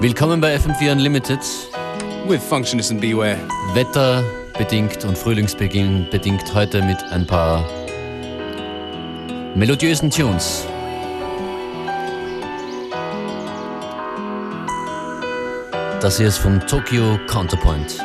Willkommen 0.00 0.40
bei 0.40 0.56
FM4 0.56 0.92
Unlimited. 0.92 1.40
With 2.26 2.42
Functionist 2.42 2.90
and 2.90 3.02
Beware. 3.02 3.36
Wetterbedingt 3.74 5.04
und 5.04 5.18
Frühlingsbeginn 5.18 6.06
bedingt 6.10 6.54
heute 6.54 6.80
mit 6.80 6.96
ein 7.10 7.26
paar 7.26 7.68
melodiösen 9.54 10.08
Tunes. 10.08 10.64
Das 16.00 16.16
hier 16.16 16.28
ist 16.28 16.38
vom 16.38 16.66
Tokyo 16.66 17.18
Counterpoint. 17.26 17.98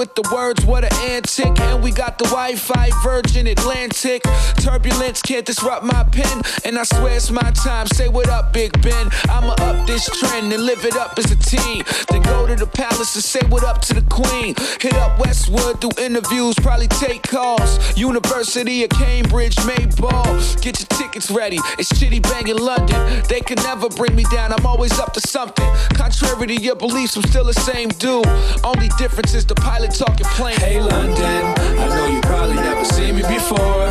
With 0.00 0.14
the 0.14 0.26
words, 0.34 0.64
what 0.64 0.82
an 0.82 0.94
antic. 1.10 1.60
And 1.60 1.84
we 1.84 1.90
got 1.90 2.16
the 2.16 2.24
Wi 2.24 2.54
Fi 2.54 2.88
Virgin 3.04 3.46
Atlantic. 3.46 4.22
Turbulence 4.56 5.20
can't 5.20 5.44
disrupt 5.44 5.84
my 5.84 6.04
pen. 6.04 6.40
And 6.64 6.78
I 6.78 6.84
swear 6.84 7.16
it's 7.16 7.30
my 7.30 7.50
time. 7.50 7.86
Say 7.86 8.08
what 8.08 8.30
up, 8.30 8.50
Big 8.54 8.72
Ben. 8.80 9.10
I'ma 9.28 9.52
up 9.60 9.86
this 9.86 10.08
trend 10.18 10.50
and 10.54 10.64
live 10.64 10.86
it 10.86 10.96
up 10.96 11.18
as 11.18 11.30
a 11.30 11.36
team. 11.36 11.84
Then 12.22 12.32
go 12.32 12.46
to 12.46 12.56
the 12.56 12.66
palace 12.66 13.14
and 13.14 13.24
say 13.24 13.40
what 13.48 13.64
up 13.64 13.80
to 13.82 13.94
the 13.94 14.02
queen. 14.02 14.54
Hit 14.80 14.94
up 14.94 15.18
Westwood, 15.18 15.80
do 15.80 15.90
interviews, 15.98 16.54
probably 16.56 16.88
take 16.88 17.22
calls. 17.22 17.78
University 17.96 18.84
of 18.84 18.90
Cambridge, 18.90 19.56
may 19.66 19.86
ball. 19.96 20.24
Get 20.60 20.78
your 20.80 20.88
tickets 20.98 21.30
ready. 21.30 21.58
It's 21.78 21.92
Chiddy 21.92 22.22
Bang 22.22 22.48
in 22.48 22.56
London. 22.56 23.22
They 23.28 23.40
can 23.40 23.56
never 23.62 23.88
bring 23.88 24.14
me 24.14 24.24
down. 24.30 24.52
I'm 24.52 24.66
always 24.66 24.98
up 24.98 25.12
to 25.14 25.20
something. 25.20 25.68
Contrary 25.94 26.46
to 26.48 26.54
your 26.54 26.76
beliefs, 26.76 27.16
I'm 27.16 27.22
still 27.22 27.44
the 27.44 27.54
same 27.54 27.88
dude. 27.88 28.26
Only 28.64 28.88
difference 28.98 29.34
is 29.34 29.46
the 29.46 29.54
pilot 29.54 29.94
talking 29.94 30.26
plain. 30.36 30.56
Hey 30.56 30.80
London, 30.80 31.44
I 31.78 31.88
know 31.88 32.06
you 32.06 32.20
probably 32.22 32.56
never 32.56 32.84
seen 32.84 33.16
me 33.16 33.22
before. 33.22 33.86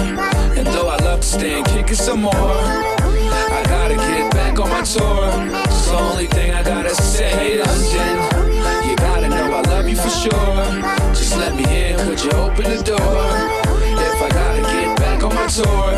And 0.57 0.67
though 0.67 0.88
I 0.88 0.98
love 0.98 1.21
to 1.21 1.27
stay 1.27 1.57
and 1.57 1.65
kick 1.67 1.91
it 1.91 1.98
some 1.98 2.21
more, 2.21 2.33
I 2.33 3.63
gotta 3.65 3.95
get 3.95 4.18
back 4.60 4.66
on 4.66 4.70
my 4.70 4.84
tour. 4.84 5.63
It's 5.66 5.86
the 5.86 5.98
only 5.98 6.28
thing 6.28 6.54
I 6.54 6.63
gotta 6.63 6.94
say. 6.96 7.30
Hey 7.30 7.60
London, 7.60 8.89
you 8.89 8.96
gotta 8.96 9.30
know 9.30 9.54
I 9.54 9.62
love 9.62 9.88
you 9.88 9.96
for 9.96 10.10
sure. 10.10 11.12
Just 11.13 11.38
let 11.38 11.56
me 11.56 11.63
in, 11.63 11.98
could 12.00 12.24
you 12.24 12.32
open 12.32 12.63
the 12.63 12.84
door? 12.84 12.98
If 12.98 14.22
I 14.22 14.30
gotta 14.30 14.62
get 14.62 14.98
back 14.98 15.24
on 15.24 15.36
my 15.36 15.48
tour, 15.48 15.96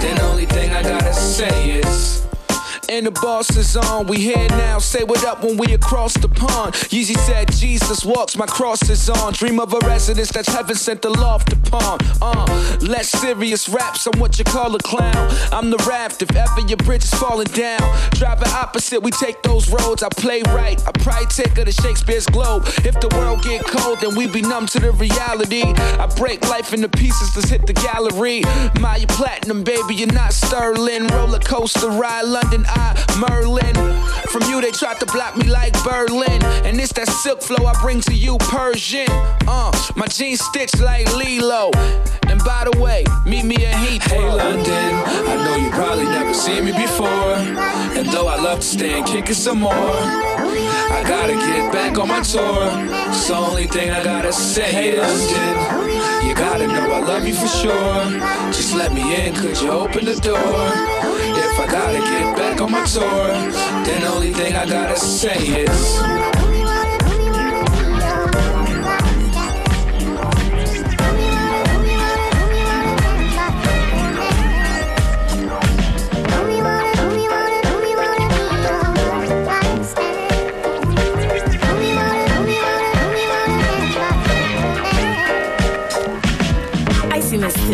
then 0.00 0.20
only 0.22 0.46
thing 0.46 0.72
I 0.72 0.82
gotta 0.82 1.12
say 1.12 1.80
is 1.80 2.21
and 2.88 3.06
the 3.06 3.10
boss 3.10 3.56
is 3.56 3.76
on. 3.76 4.06
We 4.06 4.18
here 4.18 4.48
now, 4.50 4.78
say 4.78 5.04
what 5.04 5.24
up 5.24 5.42
when 5.42 5.56
we 5.56 5.72
across 5.74 6.14
the 6.14 6.28
pond. 6.28 6.74
Yeezy 6.74 7.16
said, 7.26 7.50
Jesus 7.52 8.04
walks, 8.04 8.36
my 8.36 8.46
cross 8.46 8.88
is 8.88 9.08
on. 9.08 9.32
Dream 9.32 9.60
of 9.60 9.72
a 9.72 9.78
residence 9.86 10.30
that's 10.30 10.48
heaven 10.48 10.74
sent 10.74 11.02
the 11.02 11.10
loft 11.10 11.52
upon. 11.52 11.98
Uh, 12.20 12.78
less 12.80 13.10
serious 13.10 13.68
raps, 13.68 14.06
I'm 14.06 14.18
what 14.18 14.38
you 14.38 14.44
call 14.44 14.74
a 14.74 14.78
clown. 14.78 15.28
I'm 15.52 15.70
the 15.70 15.82
raft 15.88 16.22
if 16.22 16.34
ever 16.34 16.60
your 16.60 16.76
bridge 16.78 17.04
is 17.04 17.14
falling 17.14 17.48
down. 17.48 17.80
Driving 18.12 18.48
opposite, 18.48 19.00
we 19.00 19.10
take 19.10 19.42
those 19.42 19.68
roads. 19.68 20.02
I 20.02 20.08
play 20.08 20.42
right, 20.48 20.80
I 20.86 20.92
probably 20.92 21.26
take 21.26 21.56
her 21.56 21.64
to 21.64 21.72
Shakespeare's 21.72 22.26
Globe. 22.26 22.64
If 22.84 23.00
the 23.00 23.08
world 23.16 23.42
get 23.42 23.64
cold, 23.66 24.00
then 24.00 24.14
we 24.14 24.26
be 24.26 24.42
numb 24.42 24.66
to 24.66 24.80
the 24.80 24.92
reality. 24.92 25.62
I 25.62 26.06
break 26.16 26.48
life 26.48 26.72
into 26.72 26.88
pieces, 26.88 27.34
let's 27.36 27.48
hit 27.48 27.66
the 27.66 27.74
gallery. 27.74 28.42
My 28.80 29.04
platinum, 29.08 29.62
baby, 29.62 29.94
you're 29.94 30.12
not 30.12 30.32
sterling. 30.32 31.06
Roller 31.08 31.38
coaster 31.38 31.88
ride, 31.88 32.24
London, 32.24 32.64
I 32.74 32.92
Merlin. 33.18 33.74
From 34.28 34.42
you, 34.50 34.60
they 34.60 34.70
tried 34.70 34.98
to 35.00 35.06
block 35.06 35.36
me 35.36 35.48
like 35.48 35.72
Berlin. 35.84 36.42
And 36.64 36.80
it's 36.80 36.92
that 36.94 37.08
silk 37.08 37.42
flow 37.42 37.66
I 37.66 37.74
bring 37.82 38.00
to 38.02 38.14
you, 38.14 38.38
Persian. 38.38 39.06
Uh, 39.46 39.70
my 39.94 40.06
jeans 40.06 40.40
stitched 40.40 40.80
like 40.80 41.06
Lilo. 41.14 41.70
And 42.28 42.42
by 42.44 42.64
the 42.64 42.78
way, 42.80 43.04
meet 43.26 43.44
me 43.44 43.56
at 43.66 43.74
Heathrow. 43.74 44.08
Hey, 44.08 44.30
London, 44.30 44.94
I 45.28 45.34
know 45.44 45.56
you 45.56 45.70
probably 45.70 46.04
never 46.04 46.32
seen 46.32 46.64
me 46.64 46.72
before. 46.72 47.34
And 47.98 48.08
though 48.08 48.26
I 48.26 48.36
love 48.36 48.60
to 48.60 48.66
stay 48.66 48.98
and 48.98 49.06
kick 49.06 49.28
it 49.28 49.34
some 49.34 49.60
more, 49.60 49.72
I 49.72 51.04
gotta 51.06 51.34
get 51.34 51.72
back 51.72 51.98
on 51.98 52.08
my 52.08 52.22
tour. 52.22 52.70
It's 53.08 53.28
the 53.28 53.36
only 53.36 53.66
thing 53.66 53.90
I 53.90 54.02
gotta 54.02 54.32
say. 54.32 54.72
Hey, 54.72 54.98
London, 54.98 56.01
you 56.32 56.38
gotta 56.38 56.66
know 56.66 56.90
I 56.90 57.00
love 57.00 57.26
you 57.26 57.34
for 57.34 57.46
sure. 57.46 58.04
Just 58.52 58.74
let 58.74 58.92
me 58.94 59.02
in, 59.26 59.34
could 59.34 59.60
you 59.60 59.70
open 59.70 60.06
the 60.06 60.14
door? 60.14 60.38
If 60.38 61.60
I 61.60 61.66
gotta 61.70 61.98
get 61.98 62.36
back 62.36 62.60
on 62.60 62.72
my 62.72 62.84
tour, 62.86 63.28
then 63.84 64.02
only 64.04 64.32
thing 64.32 64.56
I 64.56 64.64
gotta 64.64 64.96
say 64.96 65.64
is. 65.64 66.41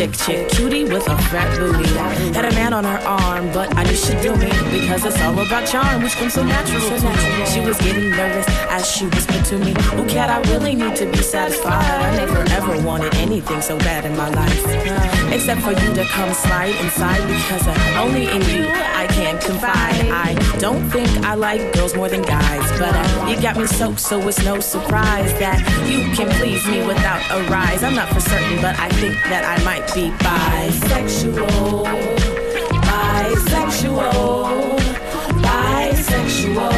Chick, 0.07 0.47
cutie 0.49 0.85
with 0.85 1.05
a 1.09 1.17
fat 1.27 1.59
booty. 1.59 1.89
Had 2.33 2.45
a 2.45 2.51
man 2.51 2.71
on 2.71 2.85
her 2.85 2.99
arm, 3.05 3.51
but 3.51 3.75
I 3.75 3.83
knew 3.83 3.95
she'd 3.95 4.21
do 4.21 4.33
me 4.35 4.47
because 4.71 5.03
it's 5.05 5.21
all 5.21 5.37
about 5.37 5.67
charm, 5.67 6.03
which 6.03 6.13
comes 6.13 6.33
so 6.33 6.43
natural. 6.43 6.79
She 7.45 7.59
was 7.59 7.77
getting 7.79 8.09
nervous 8.11 8.45
as 8.69 8.89
she 8.89 9.05
whispered 9.07 9.43
to 9.45 9.57
me, 9.57 9.73
"Oh, 9.97 10.05
cat, 10.07 10.29
I 10.29 10.39
really 10.51 10.75
need 10.75 10.95
to 10.95 11.05
be 11.05 11.17
satisfied. 11.21 11.83
I 11.83 12.15
never 12.15 12.39
ever 12.57 12.81
wanted 12.87 13.13
anything 13.15 13.61
so 13.61 13.77
bad 13.79 14.05
in 14.05 14.15
my 14.15 14.29
life, 14.29 14.63
except 15.33 15.61
for 15.61 15.71
you 15.71 15.93
to 15.93 16.05
come 16.05 16.33
slide 16.33 16.75
inside 16.79 17.21
because 17.27 17.67
uh, 17.67 18.03
only 18.03 18.23
in 18.29 18.41
you 18.53 18.65
I 19.03 19.05
can 19.07 19.37
confide. 19.39 19.99
I 20.11 20.33
don't 20.59 20.89
think 20.89 21.09
I 21.25 21.35
like 21.35 21.73
girls 21.73 21.93
more 21.95 22.07
than 22.07 22.21
guys, 22.21 22.67
but 22.79 22.93
uh, 22.95 23.27
you 23.29 23.41
got 23.41 23.57
me 23.57 23.67
so 23.67 23.95
so 23.95 24.15
it's 24.29 24.43
no 24.45 24.59
surprise 24.61 25.31
that 25.39 25.59
you 25.89 25.99
can 26.15 26.29
please 26.39 26.65
me 26.67 26.85
without 26.87 27.21
a 27.35 27.43
rise. 27.49 27.83
I'm 27.83 27.95
not 27.95 28.07
for 28.13 28.21
certain, 28.21 28.61
but 28.61 28.79
I 28.79 28.87
think 29.01 29.15
that 29.31 29.43
I 29.43 29.61
might 29.65 29.88
be 29.95 30.11
bisexual, 30.19 31.83
bisexual, 32.85 34.53
bisexual, 35.41 36.75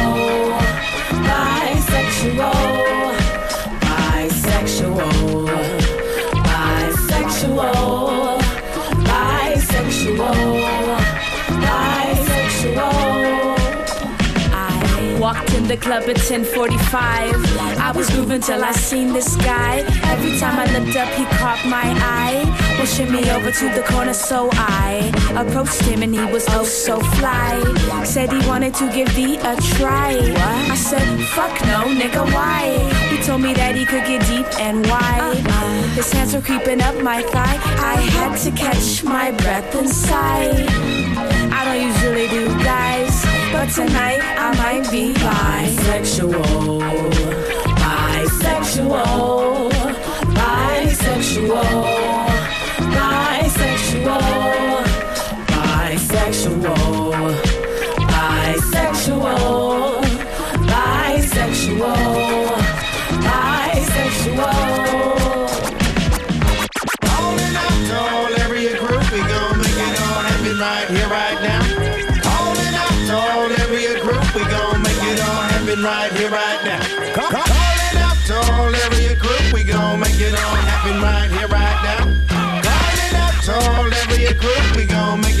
bisexual, 1.26 2.81
the 15.72 15.78
club 15.78 16.02
at 16.02 16.16
10:45. 16.16 17.32
I 17.88 17.92
was 17.96 18.06
moving 18.14 18.42
till 18.42 18.62
I 18.62 18.72
seen 18.72 19.14
this 19.14 19.36
guy. 19.36 19.74
Every 20.12 20.32
time 20.38 20.56
I 20.64 20.66
looked 20.74 20.96
up, 21.02 21.08
he 21.18 21.24
caught 21.40 21.62
my 21.64 21.88
eye 22.18 22.40
pushing 22.78 23.10
me 23.10 23.22
over 23.30 23.50
to 23.50 23.66
the 23.76 23.82
corner, 23.90 24.12
so 24.12 24.50
I 24.52 25.10
approached 25.42 25.82
him 25.90 26.02
and 26.02 26.12
he 26.14 26.24
was 26.34 26.44
oh 26.50 26.64
so 26.64 27.00
fly. 27.16 27.52
Said 28.04 28.28
he 28.36 28.40
wanted 28.46 28.74
to 28.80 28.86
give 28.96 29.10
me 29.16 29.38
a 29.38 29.54
try. 29.76 30.12
I 30.74 30.76
said, 30.90 31.06
fuck 31.36 31.54
no, 31.72 31.80
nigga, 32.00 32.22
why? 32.36 32.62
He 33.10 33.16
told 33.26 33.40
me 33.40 33.54
that 33.54 33.74
he 33.74 33.84
could 33.86 34.04
get 34.04 34.20
deep 34.32 34.48
and 34.66 34.86
wide. 34.92 35.38
His 35.98 36.12
hands 36.12 36.34
were 36.34 36.44
creeping 36.48 36.82
up 36.82 36.96
my 37.02 37.22
thigh. 37.34 37.58
I 37.94 37.96
had 38.16 38.32
to 38.44 38.50
catch 38.64 39.04
my 39.04 39.30
breath 39.30 39.74
and 39.74 39.88
sigh. 39.88 41.01
Tonight 43.74 44.20
I 44.20 44.54
might 44.56 44.90
be 44.90 45.14
bisexual. 45.14 46.82
Bisexual. 48.44 49.70
Bisexual 50.36 51.91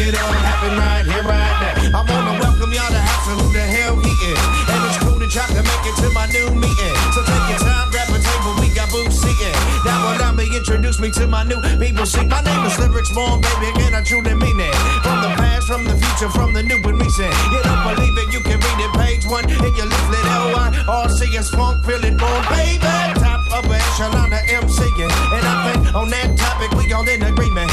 it 0.02 0.18
all 0.18 0.32
happen 0.32 0.74
right 0.78 1.04
here, 1.06 1.22
right 1.22 1.56
now. 1.62 1.98
I 1.98 2.00
wanna 2.02 2.34
welcome 2.40 2.72
y'all 2.72 2.90
to 2.90 3.02
House 3.02 3.28
and 3.30 3.40
who 3.40 3.52
the 3.52 3.62
hell 3.62 3.96
he 4.00 4.12
is. 4.26 4.42
And 4.66 4.80
it's 4.88 4.98
cool 4.98 5.18
to 5.20 5.28
to 5.28 5.62
make 5.62 5.84
it 5.86 5.96
to 6.02 6.08
my 6.10 6.26
new 6.34 6.48
meeting. 6.58 6.96
So 7.14 7.22
take 7.22 7.46
your 7.50 7.62
time, 7.62 7.90
grab 7.90 8.08
a 8.10 8.18
table, 8.18 8.54
we 8.58 8.68
got 8.74 8.90
boots 8.90 9.16
seating. 9.22 9.56
Now 9.84 10.10
when 10.10 10.20
I'm 10.20 10.32
introduce 10.62 11.00
me 11.00 11.10
to 11.10 11.26
my 11.26 11.42
new 11.44 11.60
people. 11.78 12.06
See, 12.06 12.24
my 12.24 12.40
name 12.42 12.64
is 12.64 12.78
Lyrics 12.78 13.12
Born, 13.12 13.40
baby, 13.40 13.82
and 13.82 13.96
I 13.96 14.02
truly 14.02 14.34
mean 14.34 14.60
it. 14.60 14.74
From 15.02 15.18
the 15.22 15.34
past, 15.36 15.66
from 15.66 15.84
the 15.84 15.96
future, 15.96 16.30
from 16.30 16.52
the 16.52 16.62
new 16.62 16.76
and 16.76 16.98
recent. 17.00 17.34
You 17.50 17.60
don't 17.62 17.82
believe 17.82 18.16
it, 18.18 18.32
you 18.32 18.40
can 18.40 18.60
read 18.60 18.78
it, 18.78 18.92
page 18.94 19.26
one 19.26 19.44
in 19.48 19.72
your 19.74 19.86
leaflet. 19.86 20.24
L-Y-R-C 20.24 21.26
is 21.34 21.50
funk, 21.50 21.84
feeling 21.84 22.16
born, 22.16 22.42
baby. 22.48 22.78
Top 23.18 23.42
of 23.52 23.68
the 23.68 23.74
echelon 23.74 24.32
of 24.32 24.44
MCing. 24.46 25.10
And 25.34 25.44
I 25.44 25.54
think 25.66 25.94
on 25.94 26.10
that 26.10 26.36
topic, 26.38 26.70
we 26.78 26.92
all 26.92 27.06
in 27.08 27.22
agreement. 27.22 27.70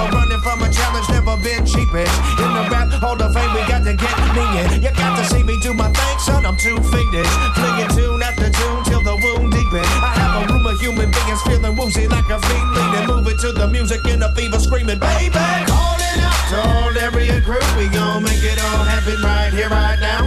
Never 0.00 0.16
running 0.16 0.40
from 0.40 0.62
a 0.62 0.68
challenge, 0.72 1.08
never 1.10 1.36
been 1.36 1.60
cheapish. 1.68 2.08
In 2.40 2.48
the 2.56 2.64
rap 2.72 2.88
hall 2.88 3.20
of 3.20 3.34
fame, 3.36 3.52
we 3.52 3.60
got 3.68 3.84
to 3.84 3.92
get 3.92 4.16
me 4.32 4.44
in. 4.56 4.80
You 4.80 4.88
got 4.88 5.12
to 5.20 5.24
see 5.28 5.42
me 5.42 5.60
do 5.60 5.74
my 5.74 5.92
thing, 5.92 6.18
son, 6.24 6.46
I'm 6.46 6.56
too 6.56 6.80
fiendish. 6.88 7.28
Flinging 7.52 7.92
tune 7.92 8.22
after 8.22 8.48
tune 8.48 8.80
till 8.88 9.04
the 9.04 9.12
wound 9.20 9.52
deepen. 9.52 9.84
I 10.00 10.16
have 10.16 10.48
a 10.48 10.52
room 10.52 10.64
of 10.64 10.80
human 10.80 11.10
beings 11.12 11.42
feeling 11.42 11.76
woozy 11.76 12.08
like 12.08 12.24
a 12.32 12.40
fiend 12.40 12.70
leaning. 12.72 13.06
Moving 13.12 13.36
to 13.44 13.52
the 13.52 13.68
music 13.68 14.00
in 14.08 14.22
a 14.22 14.32
fever 14.32 14.58
screaming, 14.58 14.98
baby. 14.98 15.36
Calling 15.68 16.18
out 16.24 16.48
to 16.48 16.56
all 16.56 16.96
area 16.96 17.36
group, 17.44 17.64
we 17.76 17.92
gon' 17.92 18.24
make 18.24 18.40
it 18.40 18.56
all 18.56 18.84
happen 18.88 19.20
right 19.20 19.52
here, 19.52 19.68
right 19.68 20.00
now. 20.00 20.24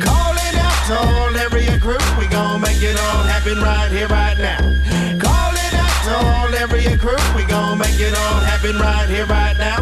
Calling 0.00 0.56
out 0.64 0.80
to 0.88 0.96
all 0.96 1.36
area 1.36 1.76
group, 1.76 2.00
we 2.16 2.24
gon' 2.32 2.62
make 2.62 2.80
it 2.80 2.96
all 2.96 3.22
happen 3.28 3.60
right 3.60 3.92
here, 3.92 4.08
right 4.08 4.38
now. 4.40 4.79
All 6.50 6.56
area 6.56 6.96
group, 6.96 7.22
we 7.36 7.44
gon' 7.44 7.78
make 7.78 8.00
it 8.00 8.10
all 8.10 8.40
happen 8.42 8.74
right 8.74 9.08
here, 9.08 9.24
right 9.26 9.56
now. 9.56 9.78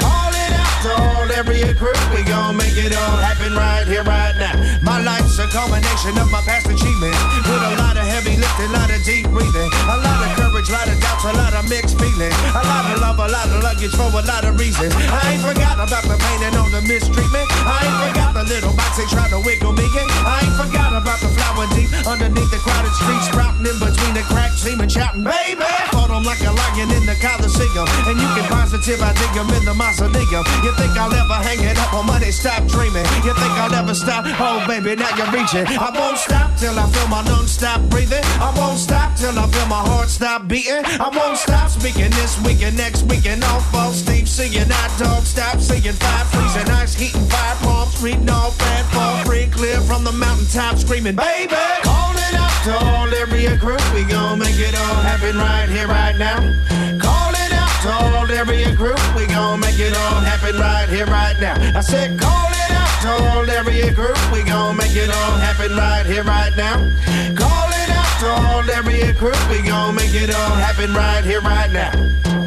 Calling 0.00 0.52
out 0.56 0.80
to 0.80 0.90
all 0.96 1.28
area 1.30 1.74
group, 1.74 2.00
we 2.16 2.24
gon' 2.24 2.56
make 2.56 2.78
it 2.80 2.96
all 2.96 3.18
happen 3.20 3.52
right 3.52 3.86
here, 3.86 4.02
right 4.04 4.32
now. 4.40 4.56
My 4.80 5.02
life's 5.02 5.38
a 5.38 5.46
culmination 5.48 6.16
of 6.16 6.30
my 6.32 6.40
past 6.48 6.64
achievements, 6.64 7.20
with 7.44 7.60
a 7.60 7.76
lot 7.76 7.97
lifting, 8.36 8.68
a 8.68 8.76
lot 8.76 8.90
of 8.90 9.00
deep 9.04 9.26
breathing, 9.30 9.70
a 9.88 9.96
lot 9.96 10.20
of 10.26 10.30
courage, 10.36 10.68
a 10.68 10.72
lot 10.72 10.88
of 10.88 10.98
doubts, 11.00 11.24
a 11.24 11.32
lot 11.32 11.54
of 11.54 11.64
mixed 11.68 11.96
feelings, 11.96 12.36
a 12.52 12.62
lot 12.66 12.84
of 12.92 13.00
love, 13.00 13.18
a 13.18 13.28
lot 13.28 13.48
of 13.48 13.62
luggage 13.62 13.94
for 13.94 14.10
a 14.10 14.24
lot 14.26 14.44
of 14.44 14.58
reasons. 14.58 14.92
I 14.94 15.32
ain't 15.32 15.42
forgot 15.42 15.80
about 15.80 16.04
the 16.04 16.16
pain 16.18 16.40
and 16.44 16.56
all 16.56 16.68
the 16.68 16.82
mistreatment. 16.82 17.46
I 17.64 17.86
ain't 17.86 17.98
forgot 18.10 18.34
the 18.34 18.44
little 18.44 18.74
box 18.74 18.98
they 18.98 19.06
try 19.06 19.28
to 19.30 19.40
wiggle 19.40 19.72
me 19.72 19.86
in. 19.86 20.06
I 20.26 20.44
ain't 20.44 20.56
forgot 20.58 20.92
about 20.92 21.20
the 21.20 21.30
flower 21.32 21.66
deep 21.72 21.88
underneath 22.06 22.50
the 22.50 22.60
crowded 22.60 22.92
streets, 22.98 23.26
sprouting 23.30 23.66
in 23.66 23.78
between 23.78 24.12
the 24.14 24.24
cracks, 24.28 24.60
seeming 24.60 24.88
shouting, 24.88 25.24
baby. 25.24 25.64
Fought 25.94 26.10
'em 26.10 26.24
like 26.24 26.42
a 26.42 26.52
lion 26.52 26.90
in 26.90 27.06
the 27.06 27.16
Coliseum, 27.22 27.86
and 28.08 28.16
you 28.20 28.28
can 28.34 28.46
positive 28.50 29.00
I 29.02 29.12
dig 29.14 29.36
'em 29.36 29.50
in 29.54 29.64
the 29.64 29.74
mausoleum. 29.74 30.44
You 30.64 30.72
think 30.76 30.92
I'll 30.98 31.12
ever 31.12 31.38
hang 31.46 31.62
it 31.62 31.78
up 31.78 31.94
on 31.94 32.06
money? 32.06 32.30
Stop 32.32 32.66
dreaming. 32.66 33.06
You 33.24 33.32
think 33.34 33.52
I'll 33.62 33.74
ever 33.74 33.94
stop? 33.94 34.24
Oh, 34.38 34.64
baby, 34.66 34.96
now 34.96 35.08
you're 35.16 35.30
reaching. 35.30 35.66
I 35.66 35.90
won't 35.94 36.18
stop 36.18 36.56
till 36.56 36.78
I 36.78 36.86
feel 36.90 37.08
my 37.08 37.22
lungs 37.22 37.52
stop 37.52 37.80
breathing. 37.90 38.17
I 38.40 38.52
won't 38.56 38.78
stop 38.78 39.16
till 39.16 39.38
I 39.38 39.46
feel 39.48 39.66
my 39.66 39.82
heart 39.82 40.08
stop 40.08 40.48
beating. 40.48 40.84
I 40.84 41.08
won't 41.08 41.38
stop 41.38 41.70
speaking 41.70 42.10
this 42.10 42.40
week 42.44 42.62
and 42.62 42.76
next 42.76 43.02
week 43.04 43.26
and 43.26 43.42
all 43.44 43.60
fall 43.60 43.92
Steve 43.92 44.28
singing. 44.28 44.70
I 44.70 44.84
dog 44.98 45.24
stop 45.24 45.60
singing. 45.60 45.92
Fire 45.92 46.24
freezing, 46.26 46.68
ice 46.70 46.94
heating, 46.94 47.26
fire 47.28 47.56
palms 47.62 48.00
reading 48.02 48.28
all 48.30 48.52
bad 48.58 48.84
fall 48.92 49.24
free 49.24 49.46
clear 49.46 49.80
from 49.82 50.04
the 50.04 50.12
mountaintop 50.12 50.78
screaming, 50.78 51.16
baby. 51.16 51.54
Calling 51.82 52.34
out 52.34 52.64
to 52.64 52.72
all 52.86 53.12
area 53.14 53.56
group, 53.56 53.82
we 53.94 54.04
gon' 54.04 54.38
make 54.38 54.58
it 54.58 54.74
all 54.74 55.00
happen 55.02 55.36
right 55.36 55.68
here, 55.68 55.88
right 55.88 56.16
now. 56.16 56.38
Calling 56.98 57.52
out 57.52 57.74
to 57.82 57.90
all 57.90 58.30
area 58.30 58.74
group, 58.74 59.00
we 59.16 59.26
gon' 59.26 59.60
make 59.60 59.78
it 59.78 59.94
all 59.96 60.20
happen 60.20 60.54
right 60.60 60.88
here, 60.88 61.06
right 61.06 61.36
now. 61.40 61.56
I 61.76 61.80
said, 61.80 62.18
calling 62.18 62.70
out 62.82 62.94
to 63.02 63.10
all 63.30 63.50
area 63.50 63.92
group, 63.92 64.18
we 64.32 64.42
gon' 64.42 64.76
make 64.76 64.96
it 64.96 65.10
all 65.10 65.36
happen 65.46 65.76
right 65.76 66.06
here, 66.06 66.24
right 66.24 66.54
now. 66.56 66.76
Calling 67.36 67.90
out 67.98 68.07
to 68.07 68.07
all 68.26 68.68
area 68.70 69.12
group, 69.12 69.38
we 69.50 69.62
gon' 69.62 69.94
make 69.94 70.14
it 70.14 70.34
all 70.34 70.56
happen 70.56 70.92
right 70.92 71.24
here, 71.24 71.40
right 71.40 71.70
now. 71.70 72.37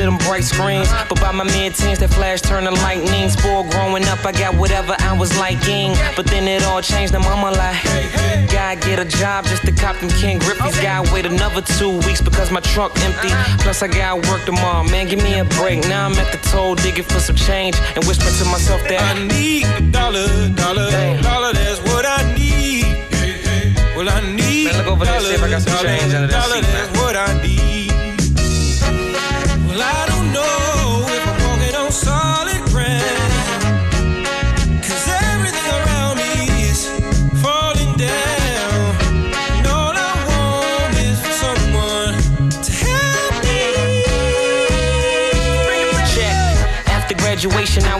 To 0.00 0.08
make 0.08 0.18
it 0.18 0.18
to 0.18 0.18
them 0.18 0.18
bright 0.28 0.44
screens. 0.44 0.88
But 1.08 1.20
by 1.20 1.32
my 1.32 1.44
mid 1.44 1.74
teens, 1.74 1.98
that 2.00 2.10
flash 2.10 2.40
turned 2.40 2.66
to 2.66 2.72
lightning. 2.82 3.28
Spoiled 3.30 3.70
growing 3.70 4.04
up, 4.04 4.24
I 4.24 4.32
got 4.32 4.54
whatever 4.54 4.96
I 4.98 5.16
was 5.16 5.36
liking. 5.38 5.94
But 6.16 6.26
then 6.26 6.48
it 6.48 6.64
all 6.64 6.82
changed, 6.82 7.14
and 7.14 7.24
mama 7.24 7.50
like, 7.50 7.82
Gotta 8.50 8.80
get 8.80 8.98
a 8.98 9.04
job 9.04 9.44
just 9.46 9.64
to 9.66 9.72
cop 9.72 9.96
them 10.00 10.10
King 10.10 10.38
Grippies. 10.40 10.80
Gotta 10.82 11.12
wait 11.12 11.26
another 11.26 11.62
two 11.62 11.98
weeks 12.06 12.20
because 12.20 12.50
my 12.50 12.60
trunk 12.60 12.92
empty. 13.04 13.30
Plus, 13.62 13.82
I 13.82 13.88
gotta 13.88 14.28
work 14.30 14.44
tomorrow, 14.44 14.84
man, 14.84 15.06
give 15.06 15.22
me 15.22 15.38
a 15.38 15.44
break. 15.44 15.86
Now 15.88 16.06
I'm 16.06 16.14
at 16.14 16.32
the 16.32 16.38
toll 16.48 16.74
digging 16.74 17.04
for 17.04 17.20
some 17.20 17.36
change 17.36 17.76
and 17.94 18.04
whispering 18.04 18.34
to 18.38 18.44
myself 18.46 18.82
that 18.88 19.16
I 19.16 19.22
need 19.26 19.64
a 19.64 19.80
dollar, 19.90 20.26
dollar, 20.54 20.90
Damn. 20.90 21.22
dollar, 21.22 21.52
that's 21.52 21.80
what 21.80 22.06
I 22.06 22.34
need. 22.34 22.84
Well, 23.96 24.08
I 24.08 24.20
need 24.34 24.64
Man, 24.64 24.78
look 24.78 24.86
over 24.86 25.04
if 25.04 25.42
I 25.42 25.50
got 25.50 25.62
some 25.62 25.74
dollar, 25.74 25.88
change 25.88 26.14
under 26.14 26.26
that 26.26 26.32
dollar, 26.32 26.54
seat, 26.54 26.62
man. 26.62 26.72
that's 26.72 26.98
what 26.98 27.16
I 27.16 27.42
need. 27.42 27.59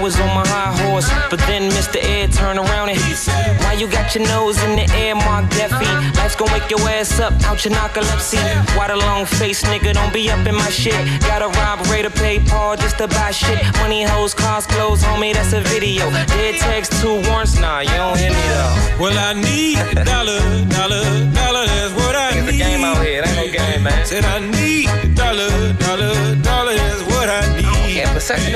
I 0.01 0.03
was 0.03 0.19
on 0.19 0.29
my 0.29 0.47
high 0.49 0.73
horse. 0.81 1.11
But 1.29 1.41
then 1.41 1.71
Mr. 1.73 2.01
Ed 2.03 2.33
turned 2.33 2.59
around 2.59 2.89
and 2.89 2.97
he 2.97 3.13
said, 3.13 3.61
Why 3.61 3.75
you 3.75 3.87
got 3.87 4.15
your 4.15 4.25
nose 4.25 4.57
in 4.63 4.77
the 4.77 4.89
air, 4.97 5.15
Mark 5.15 5.51
Deafy? 5.51 5.93
Life's 6.17 6.37
gonna 6.37 6.55
wake 6.55 6.71
your 6.71 6.81
ass 6.89 7.21
up 7.21 7.35
out 7.45 7.63
your 7.67 7.75
narcolepsy. 7.75 8.41
Why 8.79 8.89
the 8.89 8.97
long 8.97 9.27
face 9.27 9.63
nigga 9.65 9.93
don't 9.93 10.11
be 10.11 10.31
up 10.31 10.47
in 10.47 10.55
my 10.55 10.71
shit? 10.71 10.97
Gotta 11.21 11.49
rob 11.61 11.85
Ray 11.89 12.01
to 12.01 12.09
pay 12.09 12.41
Paul 12.41 12.79
just 12.79 12.97
to 12.97 13.09
buy 13.09 13.31
shit. 13.31 13.61
Money, 13.77 14.05
hoes, 14.05 14.33
cars, 14.33 14.67
clothes, 14.67 15.03
homie, 15.03 15.35
that's 15.35 15.53
a 15.53 15.61
video. 15.61 16.09
Dead 16.33 16.55
text, 16.55 16.93
two 17.03 17.21
warrants, 17.29 17.61
nah, 17.61 17.81
you 17.81 17.91
don't 17.91 18.17
hear 18.17 18.31
me 18.31 18.45
though. 18.57 19.05
Well, 19.05 19.19
I 19.19 19.35
need 19.35 19.77
a 20.01 20.05
dollar, 20.13 20.41
dollar, 20.73 21.05
dollar, 21.37 21.67
that's 21.69 21.93
what 21.93 22.17
I 22.17 22.41
need. 22.51 22.90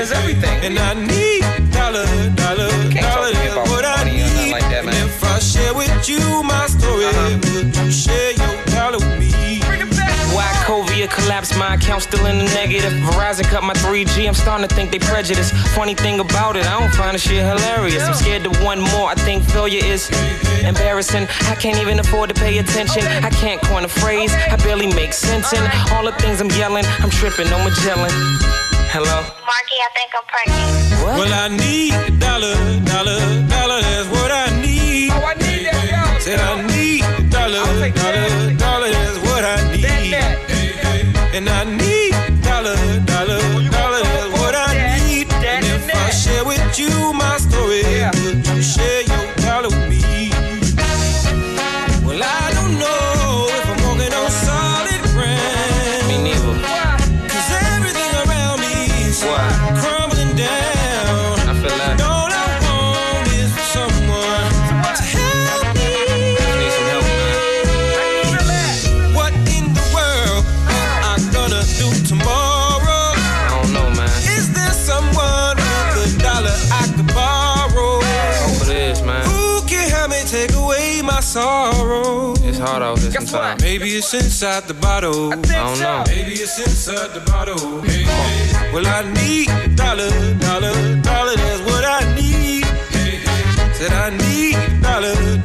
Is 0.05 0.11
everything. 0.11 0.57
And 0.65 0.77
I 0.77 0.93
need 0.93 1.41
dollar, 1.73 2.05
dollar, 2.37 2.69
Can't 2.93 3.05
talk 3.05 3.15
dollar, 3.15 3.31
to 3.33 3.39
me 3.39 3.47
about 3.49 3.67
what 3.69 3.85
I 3.85 3.97
money 3.97 4.21
or 4.21 4.29
nothing 4.29 4.45
need. 4.45 4.51
like 4.51 4.69
that, 4.69 4.85
man. 4.85 4.93
And 4.93 5.09
if 5.09 5.23
I 5.23 5.39
share 5.39 5.73
with 5.73 6.09
you 6.09 6.21
my 6.43 6.67
story, 6.67 7.05
uh-huh. 7.05 7.41
would 7.53 7.75
you 7.75 7.91
share 7.91 8.31
your 8.37 8.55
dollar 8.75 8.99
with 9.01 9.17
me? 9.17 9.31
Why 10.35 10.51
Covia 10.67 11.09
collapsed, 11.09 11.57
my 11.57 11.75
account 11.75 12.03
still 12.03 12.25
in 12.25 12.37
the 12.37 12.49
negative. 12.53 12.91
Verizon 13.07 13.45
cut 13.45 13.63
my 13.63 13.73
3G, 13.73 14.27
I'm 14.27 14.33
starting 14.33 14.67
to 14.67 14.75
think 14.75 14.91
they 14.91 14.99
prejudice. 14.99 15.49
Funny 15.73 15.95
thing 15.95 16.19
about 16.19 16.57
it, 16.57 16.65
I 16.67 16.79
don't 16.79 16.93
find 16.93 17.15
the 17.15 17.19
shit 17.19 17.41
hilarious. 17.41 18.03
I'm 18.03 18.13
scared 18.13 18.43
to 18.43 18.51
one 18.63 18.81
more, 18.93 19.09
I 19.09 19.15
think 19.15 19.43
failure 19.43 19.83
is 19.83 20.11
embarrassing. 20.61 21.25
I 21.53 21.55
can't 21.55 21.79
even 21.79 21.99
afford 21.99 22.29
to 22.29 22.35
pay 22.35 22.57
attention. 22.59 23.03
I 23.23 23.29
can't 23.29 23.61
coin 23.61 23.85
a 23.85 23.87
phrase, 23.87 24.33
I 24.33 24.57
barely 24.57 24.87
make 24.93 25.13
sense. 25.13 25.53
And 25.53 25.65
all 25.93 26.03
the 26.03 26.11
things 26.21 26.41
I'm 26.41 26.51
yelling, 26.51 26.85
I'm 26.99 27.09
tripping 27.09 27.47
on 27.53 27.63
Magellan. 27.63 28.11
Hello? 28.95 29.19
Marky, 29.43 29.75
I 29.75 29.89
think 29.91 30.11
I'm 30.15 30.23
pregnant. 30.31 31.03
What? 31.03 31.19
Well, 31.19 31.33
I 31.35 31.49
need 31.51 31.91
a 31.91 32.15
dollar, 32.15 32.55
dollar, 32.87 33.19
dollar, 33.51 33.81
that's 33.83 34.07
what 34.07 34.31
I 34.31 34.47
need. 34.63 35.11
Oh, 35.11 35.19
I 35.19 35.33
need 35.35 35.67
that, 35.67 35.83
y'all. 35.91 36.19
Said 36.23 36.39
I 36.39 36.63
need 36.63 37.03
a 37.03 37.27
dollar, 37.27 37.59
dollar, 37.91 38.55
dollar, 38.55 38.89
that's 38.95 39.19
what 39.27 39.43
I 39.43 39.59
need. 39.75 40.15
That, 40.15 41.35
And 41.35 41.49
I 41.49 41.65
need 41.65 41.84
out. 83.41 83.61
Maybe 83.61 83.89
it's 83.89 84.13
inside 84.13 84.63
the 84.63 84.73
bottle. 84.73 85.33
I 85.33 85.35
don't 85.35 85.79
know. 85.79 86.03
Maybe 86.07 86.33
it's 86.33 86.59
inside 86.59 87.13
the 87.13 87.21
bottle. 87.31 87.81
Hey, 87.81 88.03
hey. 88.03 88.73
Well, 88.73 88.87
I 88.87 89.01
need 89.13 89.49
a 89.49 89.67
dollar, 89.75 90.09
dollar, 90.39 90.75
dollar. 91.01 91.35
That's 91.35 91.61
what 91.61 91.83
I 91.85 92.15
need. 92.15 92.65
Hey. 92.95 93.19
Said 93.73 93.93
I 93.93 94.09
need 94.09 94.55
a 94.55 94.81
dollar. 94.81 95.44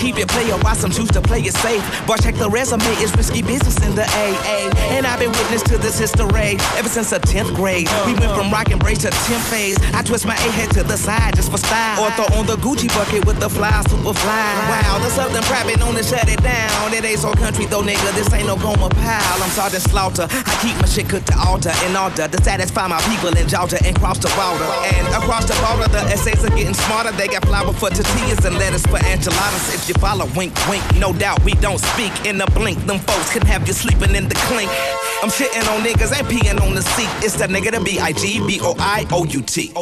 Keep 0.00 0.16
it 0.16 0.28
player, 0.28 0.56
why 0.64 0.72
some 0.72 0.90
choose 0.90 1.10
to 1.12 1.20
play 1.20 1.40
it 1.44 1.52
safe. 1.52 1.84
But 2.06 2.22
check 2.22 2.34
the 2.34 2.48
resume, 2.48 2.88
it's 3.04 3.14
risky 3.14 3.42
business 3.42 3.76
in 3.84 3.94
the 3.94 4.08
AA. 4.08 4.72
And 4.96 5.04
I've 5.04 5.20
been 5.20 5.28
witness 5.28 5.60
to 5.68 5.76
this 5.76 5.98
history 5.98 6.56
ever 6.80 6.88
since 6.88 7.10
the 7.10 7.20
10th 7.20 7.54
grade. 7.54 7.84
We 8.08 8.16
went 8.16 8.32
from 8.32 8.48
rock 8.50 8.72
and 8.72 8.80
brace 8.80 9.04
to 9.04 9.12
10th 9.12 9.44
phase. 9.52 9.76
I 9.92 10.00
twist 10.00 10.24
my 10.24 10.32
A 10.32 10.48
head 10.56 10.70
to 10.72 10.82
the 10.84 10.96
side 10.96 11.36
just 11.36 11.50
for 11.52 11.58
style. 11.58 12.00
Or 12.00 12.08
throw 12.16 12.32
on 12.40 12.46
the 12.46 12.56
Gucci 12.56 12.88
bucket 12.96 13.26
with 13.26 13.40
the 13.40 13.50
fly, 13.50 13.76
super 13.92 14.16
fly. 14.16 14.48
Wow, 14.72 15.04
the 15.04 15.10
Southern 15.12 15.44
private 15.44 15.78
known 15.78 15.92
to 15.94 16.02
shut 16.02 16.24
it 16.32 16.40
down. 16.42 16.94
It 16.94 17.04
ain't 17.04 17.20
so 17.20 17.34
country 17.34 17.66
though, 17.66 17.82
nigga. 17.82 18.08
This 18.16 18.32
ain't 18.32 18.46
no 18.48 18.56
Gomer 18.56 18.88
Pyle. 18.88 19.42
I'm 19.44 19.52
Sergeant 19.52 19.84
Slaughter. 19.84 20.26
I 20.32 20.54
keep 20.64 20.80
my 20.80 20.88
shit 20.88 21.10
cooked 21.12 21.28
to 21.28 21.36
altar 21.36 21.76
in 21.84 21.94
order 21.94 22.24
to 22.26 22.38
satisfy 22.42 22.88
my 22.88 23.04
people 23.04 23.36
in 23.36 23.46
Georgia 23.46 23.76
and 23.84 23.92
cross 24.00 24.16
the 24.16 24.32
water. 24.32 24.64
And 24.96 25.04
across 25.12 25.44
the 25.44 25.52
border, 25.60 25.92
the 25.92 26.00
essays 26.08 26.40
are 26.40 26.56
getting 26.56 26.72
smarter. 26.72 27.12
They 27.12 27.28
got 27.28 27.44
flour 27.44 27.74
for 27.76 27.92
tortillas 27.92 28.48
and 28.48 28.56
lettuce 28.56 28.86
for 28.88 28.96
enchiladas. 29.04 29.89
You 29.90 29.94
follow, 30.00 30.26
wink, 30.36 30.54
wink. 30.68 30.84
No 30.96 31.12
doubt 31.12 31.42
we 31.44 31.52
don't 31.54 31.80
speak 31.80 32.12
in 32.24 32.40
a 32.40 32.46
blink. 32.52 32.78
Them 32.86 32.98
folks 33.00 33.32
can 33.32 33.42
have 33.46 33.66
you 33.66 33.74
sleeping 33.74 34.14
in 34.14 34.28
the 34.28 34.36
clink. 34.46 34.70
I'm 35.22 35.30
shitting 35.30 35.66
on 35.74 35.82
niggas 35.82 36.16
and 36.16 36.26
peeing 36.28 36.60
on 36.62 36.74
the 36.74 36.82
seat. 36.82 37.10
It's 37.24 37.34
the 37.34 37.46
nigga 37.46 37.72
the 37.72 37.80
B-I-G, 37.80 38.46
B-O-I-O-U-T. 38.46 39.72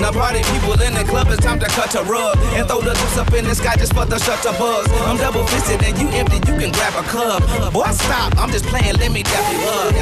Now 0.00 0.12
party 0.12 0.42
people 0.54 0.80
in 0.80 0.94
the 0.94 1.04
club, 1.08 1.26
it's 1.30 1.42
time 1.42 1.58
to 1.58 1.66
cut 1.66 1.94
a 1.96 2.02
rug. 2.04 2.38
And 2.54 2.68
throw 2.68 2.80
the 2.80 2.94
juice 2.94 3.18
up 3.18 3.32
in 3.34 3.44
the 3.44 3.54
sky 3.54 3.74
just 3.76 3.92
for 3.92 4.06
the 4.06 4.18
shutter 4.18 4.52
buzz. 4.58 4.86
I'm 5.02 5.16
double 5.16 5.44
fisted 5.46 5.82
and 5.82 5.98
you 5.98 6.08
empty, 6.10 6.36
you 6.36 6.58
can 6.60 6.70
grab 6.70 6.94
a 6.94 7.02
cup. 7.08 7.42
Boy, 7.72 7.90
stop, 7.90 8.38
I'm 8.38 8.50
just 8.50 8.66
playing, 8.66 8.94
let 8.96 9.10
me 9.10 9.24
dap 9.24 9.52
you 9.52 9.58
up. 9.66 9.92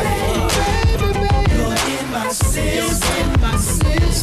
You're 1.54 1.78
in 1.96 2.10
my 2.10 2.28
my 3.44 3.56
system, 3.56 4.13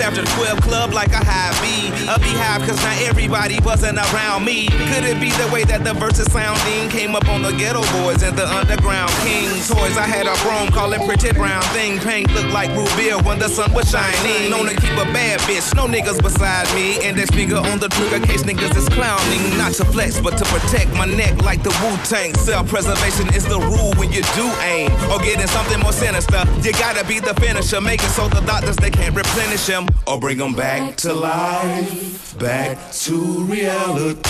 After 0.00 0.22
the 0.22 0.32
12 0.32 0.60
club 0.62 0.92
like 0.94 1.12
a 1.12 1.20
high 1.20 1.52
B. 1.60 1.92
A 2.08 2.16
beehive 2.18 2.64
cause 2.64 2.80
not 2.82 2.96
everybody 3.04 3.60
wasn't 3.60 3.98
around 4.00 4.46
me. 4.46 4.66
Could 4.88 5.04
it 5.04 5.20
be 5.20 5.28
the 5.36 5.44
way 5.52 5.62
that 5.64 5.84
the 5.84 5.92
verses 5.92 6.24
sounding 6.32 6.88
came 6.88 7.14
up 7.14 7.28
on 7.28 7.42
the 7.42 7.52
Geto 7.52 7.84
Boys 8.00 8.22
and 8.24 8.32
the 8.32 8.48
underground 8.48 9.12
kings? 9.20 9.68
Toys 9.68 10.00
I 10.00 10.08
had 10.08 10.24
a 10.26 10.34
call 10.72 10.92
it 10.94 11.04
pretty 11.04 11.36
brown 11.36 11.60
thing. 11.76 12.00
Paint 12.00 12.32
looked 12.32 12.50
like 12.50 12.72
Rubia 12.72 13.20
when 13.28 13.38
the 13.38 13.48
sun 13.48 13.74
was 13.74 13.90
shining. 13.92 14.48
Known 14.48 14.72
to 14.72 14.74
keep 14.80 14.96
a 14.96 15.04
bad 15.12 15.38
bitch, 15.44 15.68
no 15.76 15.84
niggas 15.84 16.22
beside 16.22 16.66
me. 16.74 16.96
And 17.04 17.20
Index 17.20 17.30
finger 17.30 17.60
on 17.60 17.78
the 17.78 17.88
trigger 17.92 18.24
case 18.24 18.42
niggas 18.42 18.74
is 18.76 18.88
clowning. 18.88 19.42
Not 19.58 19.74
to 19.74 19.84
flex, 19.84 20.18
but 20.18 20.38
to 20.40 20.44
protect 20.48 20.96
my 20.96 21.04
neck 21.04 21.36
like 21.44 21.62
the 21.62 21.76
Wu 21.84 21.92
Tang. 22.08 22.32
Self 22.34 22.68
preservation 22.68 23.28
is 23.36 23.44
the 23.44 23.60
rule 23.60 23.92
when 24.00 24.10
you 24.10 24.22
do 24.32 24.48
aim. 24.64 24.90
Or 25.12 25.20
getting 25.20 25.46
something 25.46 25.78
more 25.80 25.92
sinister. 25.92 26.40
You 26.64 26.72
gotta 26.72 27.04
be 27.04 27.20
the 27.20 27.34
finisher. 27.36 27.80
Make 27.80 28.00
it 28.00 28.10
so 28.16 28.28
the 28.28 28.40
doctors 28.40 28.76
they 28.76 28.90
can't 28.90 29.14
replenish 29.14 29.66
him 29.66 29.89
or 30.06 30.18
bring 30.18 30.38
them 30.38 30.54
back 30.54 30.96
to 30.96 31.12
life, 31.12 32.38
back 32.38 32.78
to 32.92 33.44
reality. 33.44 34.20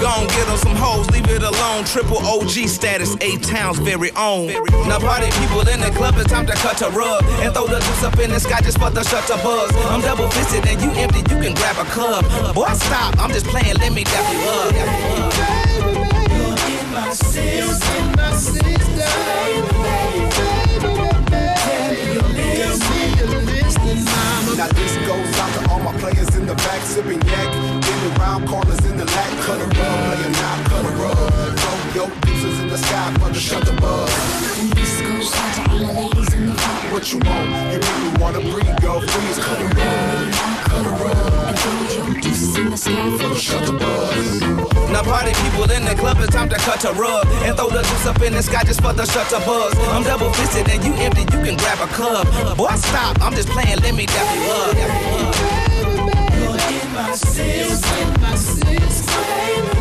Gon' 0.00 0.26
get 0.28 0.48
on 0.48 0.56
some 0.58 0.74
hoes, 0.76 1.10
leave 1.10 1.28
it 1.28 1.42
alone. 1.42 1.84
Triple 1.84 2.18
OG 2.18 2.68
status, 2.68 3.16
eight 3.20 3.42
towns 3.42 3.78
very 3.78 4.10
own. 4.12 4.46
Now 4.88 4.98
party 4.98 5.30
people 5.38 5.60
in 5.68 5.80
the 5.80 5.90
club, 5.94 6.14
it's 6.16 6.30
time 6.30 6.46
to 6.46 6.54
cut 6.54 6.80
a 6.80 6.88
rug 6.90 7.22
and 7.44 7.52
throw 7.52 7.66
the 7.66 7.78
juice 7.78 8.02
up 8.02 8.18
in 8.18 8.30
the 8.30 8.40
sky 8.40 8.60
just 8.62 8.78
for 8.78 8.90
the 8.90 9.04
shutter 9.04 9.36
buzz. 9.42 9.70
I'm 9.86 10.00
double 10.00 10.28
fisted 10.30 10.66
and 10.66 10.80
you 10.80 10.90
empty, 10.92 11.18
you 11.18 11.40
can 11.42 11.54
grab 11.54 11.76
a 11.76 11.84
cup. 11.90 12.24
Boy, 12.54 12.72
stop, 12.72 13.18
I'm 13.18 13.30
just 13.30 13.46
playing, 13.46 13.76
let 13.76 13.92
me 13.92 14.04
dap 14.04 14.32
you 14.32 14.40
up. 14.48 14.72
You're 15.80 16.80
in 16.80 16.92
my 16.92 17.12
my 18.16 19.69
Now 24.60 24.68
this 24.72 24.94
goes 25.08 25.38
out 25.38 25.50
to 25.54 25.70
all 25.70 25.80
my 25.80 25.96
players 25.96 26.36
in 26.36 26.44
the 26.44 26.54
back, 26.54 26.82
sipping 26.82 27.22
yak, 27.22 27.48
in 27.48 28.20
around 28.20 28.46
corners 28.46 28.84
in 28.84 28.98
the 28.98 29.06
lack, 29.06 29.30
cut 29.40 29.58
a 29.58 29.64
rug, 29.64 29.72
play 29.72 30.20
a 30.22 30.28
knock, 30.28 30.66
cut 30.66 30.84
a 30.84 30.88
rug. 31.00 31.58
Throw 31.58 32.02
your 32.02 32.10
deuces 32.20 32.60
in 32.60 32.68
the 32.68 32.76
sky 32.76 33.10
for 33.14 33.30
the 33.30 33.40
shut 33.40 33.64
the 33.64 33.72
buzz. 33.80 34.60
And 34.60 34.70
this 34.74 35.00
goes 35.00 35.32
out 35.34 35.54
to 35.54 35.62
all 35.72 36.10
the 36.10 36.16
ladies 36.18 36.34
in 36.34 36.44
the 36.44 36.52
front. 36.52 36.92
What 36.92 37.10
you 37.10 37.20
want? 37.20 37.48
You 37.72 37.80
really 37.80 38.20
wanna 38.20 38.40
breathe, 38.52 38.80
girl? 38.82 39.00
Freeze, 39.00 39.38
cut 39.38 39.62
a 39.62 39.64
rug, 39.64 40.59
in 40.70 40.84
the 42.70 42.78
the 42.78 42.78
the. 43.78 44.90
Now 44.92 45.02
party 45.02 45.32
people 45.42 45.70
in 45.70 45.84
the 45.84 45.94
club, 45.94 46.16
it's 46.20 46.34
time 46.34 46.48
to 46.48 46.56
cut 46.56 46.84
a 46.84 46.92
rug 46.92 47.26
and 47.42 47.56
throw 47.56 47.68
the 47.68 47.82
juice 47.82 48.06
up 48.06 48.20
in 48.22 48.32
the 48.34 48.42
sky 48.42 48.62
just 48.64 48.80
for 48.80 48.92
the 48.92 49.04
shutter 49.06 49.38
buzz. 49.44 49.74
I'm 49.90 50.02
double 50.02 50.32
fisted 50.32 50.68
and 50.68 50.84
you 50.84 50.92
empty, 50.94 51.22
you 51.22 51.42
can 51.44 51.56
grab 51.56 51.78
a 51.80 51.86
cup. 51.92 52.26
Boy, 52.56 52.74
stop, 52.76 53.20
I'm 53.20 53.34
just 53.34 53.48
playing, 53.48 53.78
let 53.80 53.94
me 53.94 54.06
dap 54.06 54.34
you 54.34 54.50
up. 54.50 54.74
You're 56.38 56.60
in 56.80 56.92
my 56.92 57.12
system, 57.14 58.12
my 58.20 58.34
system, 58.34 59.79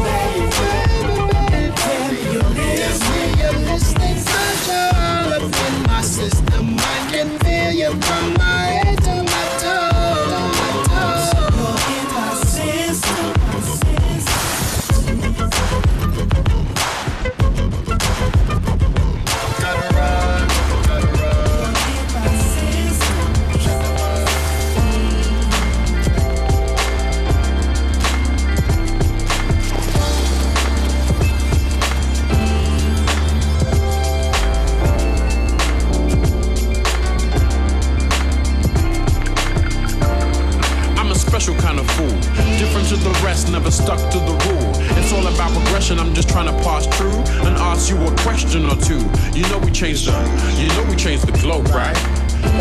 I'm 45.97 46.13
just 46.13 46.29
trying 46.29 46.45
to 46.45 46.63
pass 46.63 46.85
through 46.97 47.17
and 47.47 47.57
ask 47.57 47.89
you 47.89 47.97
a 47.97 48.15
question 48.17 48.65
or 48.65 48.75
two. 48.75 49.01
You 49.33 49.47
know 49.49 49.57
we 49.57 49.71
changed 49.71 50.05
the, 50.05 50.13
you 50.59 50.67
know 50.75 50.83
we 50.89 50.95
changed 50.95 51.25
the 51.25 51.31
globe, 51.39 51.67
right? 51.69 51.97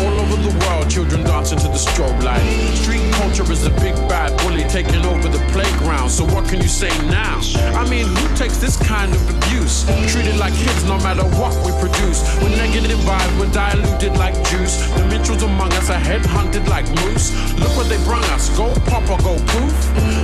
All 0.01 0.19
over 0.19 0.35
the 0.35 0.53
world, 0.65 0.89
children 0.89 1.23
dancing 1.23 1.59
to 1.59 1.67
the 1.67 1.79
strobe 1.79 2.21
light. 2.23 2.43
Street 2.75 3.03
culture 3.13 3.49
is 3.51 3.65
a 3.65 3.69
big 3.81 3.95
bad 4.09 4.35
bully 4.41 4.63
taking 4.63 5.05
over 5.05 5.29
the 5.29 5.39
playground. 5.51 6.09
So 6.09 6.25
what 6.25 6.49
can 6.49 6.61
you 6.61 6.67
say 6.67 6.89
now? 7.07 7.39
I 7.75 7.87
mean, 7.89 8.07
who 8.07 8.35
takes 8.35 8.57
this 8.57 8.75
kind 8.75 9.13
of 9.13 9.21
abuse? 9.29 9.85
Treated 10.11 10.37
like 10.37 10.53
kids 10.55 10.83
no 10.85 10.97
matter 10.99 11.23
what 11.37 11.53
we 11.65 11.71
produce. 11.79 12.23
We're 12.41 12.55
negative 12.57 12.99
vibes, 12.99 13.39
we're 13.39 13.51
diluted 13.51 14.17
like 14.17 14.35
juice. 14.49 14.81
The 14.97 15.05
Mitchells 15.05 15.43
among 15.43 15.71
us 15.73 15.89
are 15.89 16.01
headhunted 16.01 16.67
like 16.67 16.87
moose. 17.05 17.31
Look 17.59 17.75
what 17.77 17.87
they 17.89 18.01
brung 18.03 18.23
us. 18.35 18.49
Go 18.57 18.73
pop 18.87 19.09
or 19.09 19.19
go 19.23 19.37
poof. 19.37 19.75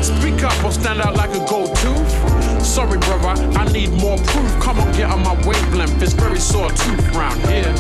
Speak 0.04 0.44
up 0.44 0.58
or 0.64 0.72
stand 0.72 1.02
out 1.02 1.16
like 1.16 1.32
a 1.36 1.46
gold 1.48 1.76
tooth. 1.78 2.45
Sorry, 2.66 2.98
brother, 2.98 3.30
I 3.58 3.72
need 3.72 3.92
more 3.92 4.18
proof. 4.18 4.60
Come 4.60 4.80
on, 4.80 4.92
get 4.94 5.10
on 5.10 5.22
my 5.24 5.34
wavelength. 5.48 6.02
It's 6.02 6.14
very 6.14 6.40
sore 6.40 6.70
tooth 6.70 7.16
round 7.16 7.40
here. 7.48 7.74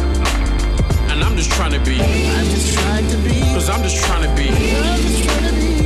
And 1.09 1.21
I'm 1.21 1.35
just 1.35 1.51
trying 1.51 1.73
to 1.73 1.79
be. 1.79 1.99
I'm 1.99 2.45
just 2.45 2.77
trying 2.77 3.07
to 3.09 3.17
be. 3.17 3.41
Cause 3.53 3.69
I'm 3.69 3.83
just 3.83 3.97
trying 4.05 4.23
to 4.23 4.29
be. 4.35 4.47
I'm 4.47 5.01
just 5.01 5.23
trying 5.23 5.43
to 5.43 5.53
be. 5.59 5.79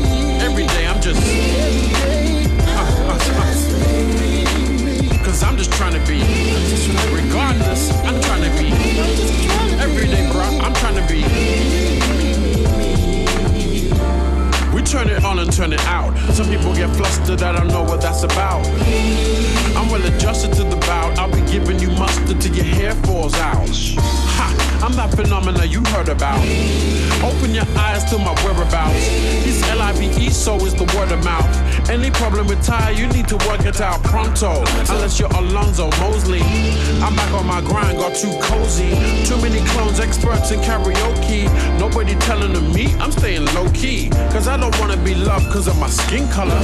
Every 0.44 0.68
day 0.68 0.86
I'm 0.86 1.02
just. 1.02 1.22
Day. 1.26 2.46
Uh, 2.68 2.86
uh, 3.10 3.18
uh. 3.18 3.50
Cause 5.24 5.42
I'm 5.44 5.58
just 5.58 5.72
trying 5.72 5.94
to 5.94 6.00
be. 6.06 6.22
Regardless, 7.12 7.92
I'm 8.04 8.22
trying 8.22 8.44
to 8.44 8.52
be. 8.62 8.70
Every 9.82 10.08
day, 10.08 10.30
bro, 10.32 10.42
I'm 10.42 10.74
trying 10.76 10.96
to 10.96 11.06
be. 11.12 11.24
We 14.74 14.84
turn 14.84 15.10
it 15.10 15.24
on 15.24 15.40
and 15.40 15.52
turn 15.52 15.74
it 15.74 15.84
out. 15.86 16.16
Some 16.34 16.48
people 16.48 16.74
get 16.76 16.96
flustered, 16.96 17.42
I 17.42 17.52
don't 17.52 17.68
know 17.68 17.84
what 17.84 18.02
that's 18.02 18.24
about. 18.24 18.66
About. 26.20 26.44
Open 27.24 27.56
your 27.56 27.64
eyes 27.78 27.89
to 28.10 28.18
my 28.18 28.34
whereabouts. 28.44 29.06
He's 29.46 29.62
L-I-V-E, 29.70 30.30
so 30.32 30.56
is 30.66 30.74
the 30.74 30.86
word 30.98 31.12
of 31.12 31.24
mouth. 31.24 31.46
Any 31.90 32.10
problem 32.10 32.48
with 32.48 32.64
Ty, 32.64 32.92
you 32.92 33.08
need 33.08 33.28
to 33.28 33.38
work 33.48 33.66
it 33.66 33.82
out 33.82 34.02
pronto. 34.04 34.64
Unless 34.90 35.20
you're 35.20 35.30
Alonzo 35.30 35.90
Mosley. 36.02 36.42
I'm 37.06 37.16
back 37.16 37.32
on 37.34 37.46
my 37.46 37.62
grind, 37.62 38.00
got 38.00 38.16
too 38.16 38.34
cozy. 38.42 38.90
Too 39.26 39.38
many 39.42 39.62
clones, 39.70 40.00
experts 40.00 40.50
in 40.52 40.60
karaoke. 40.62 41.46
Nobody 41.80 42.16
telling 42.16 42.54
them 42.54 42.74
me, 42.74 42.94
I'm 43.00 43.12
staying 43.12 43.46
low 43.54 43.70
key. 43.74 44.10
Cause 44.34 44.48
I 44.48 44.58
don't 44.58 44.78
wanna 44.80 44.98
be 44.98 45.14
loved 45.14 45.52
cause 45.52 45.68
of 45.68 45.78
my 45.78 45.90
skin 45.90 46.28
color. 46.30 46.60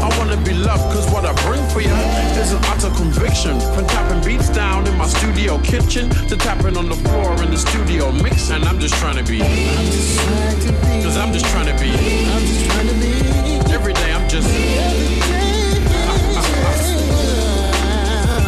I 0.00 0.08
wanna 0.18 0.42
be 0.44 0.54
loved 0.54 0.94
cause 0.94 1.10
what 1.12 1.26
I 1.26 1.32
bring 1.44 1.62
for 1.70 1.82
you 1.82 1.96
is 2.40 2.52
an 2.52 2.60
utter 2.72 2.90
conviction. 2.96 3.60
From 3.74 3.86
tapping 3.86 4.24
beats 4.24 4.48
down 4.48 4.86
in 4.86 4.96
my 4.96 5.06
studio 5.06 5.58
kitchen 5.60 6.08
to 6.28 6.36
tapping 6.36 6.76
on 6.78 6.88
the 6.88 6.96
floor 6.96 7.32
in 7.42 7.50
the 7.50 7.58
studio 7.58 8.12
mix. 8.12 8.50
And 8.50 8.64
I'm 8.64 8.80
just 8.80 8.94
trying 8.94 9.22
to 9.22 9.24
be. 9.30 10.85
I'm 10.86 11.02
just 11.02 11.02
trying 11.02 11.02
to 11.02 11.02
be. 11.02 11.02
Cause 11.02 11.16
I'm 11.16 11.32
just 11.32 11.46
trying 11.50 11.66
to 11.66 11.74
be. 11.74 11.90
I'm 12.30 12.42
just 12.46 12.64
trying 12.70 12.88
to 12.88 12.94
be. 12.94 13.74
Every 13.74 13.92
day 13.92 14.12
I'm 14.12 14.28
just. 14.28 14.48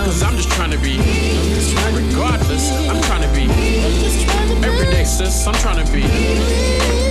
Cause 0.04 0.22
I'm 0.22 0.36
just 0.36 0.50
trying 0.50 0.70
to 0.70 0.78
be. 0.78 0.98
I'm 0.98 1.04
just 1.54 1.72
trying 1.72 1.94
to 1.94 2.00
be. 2.00 2.06
Regardless, 2.08 2.70
I'm 2.88 3.02
trying 3.02 3.22
to 3.22 3.28
be. 3.34 3.44
I'm 3.44 3.92
just 4.02 4.26
trying 4.26 4.48
to 4.48 4.54
be. 4.54 4.66
Every 4.66 4.86
day, 4.86 5.04
sis, 5.04 5.46
I'm 5.46 5.54
trying 5.54 5.84
to 5.84 5.92
be. 5.92 7.07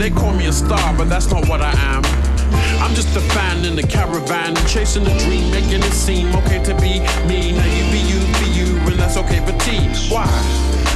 They 0.00 0.10
call 0.10 0.32
me 0.32 0.46
a 0.46 0.52
star, 0.52 0.96
but 0.96 1.08
that's 1.10 1.30
not 1.30 1.46
what 1.46 1.60
I 1.60 1.72
am. 1.76 2.02
I'm 2.80 2.94
just 2.94 3.14
a 3.16 3.20
fan 3.20 3.66
in 3.66 3.76
the 3.76 3.82
caravan, 3.82 4.56
chasing 4.66 5.04
the 5.04 5.14
dream, 5.18 5.50
making 5.50 5.82
it 5.82 5.92
seem 5.92 6.34
okay 6.36 6.62
to 6.64 6.74
be 6.76 7.00
me. 7.28 7.52
Now 7.52 7.66
you 7.66 7.84
be 7.92 8.00
you, 8.08 8.20
be 8.40 8.48
you, 8.50 8.78
and 8.88 8.98
that's 8.98 9.18
okay 9.18 9.44
for 9.44 9.52
T. 9.60 9.76
Why? 10.08 10.24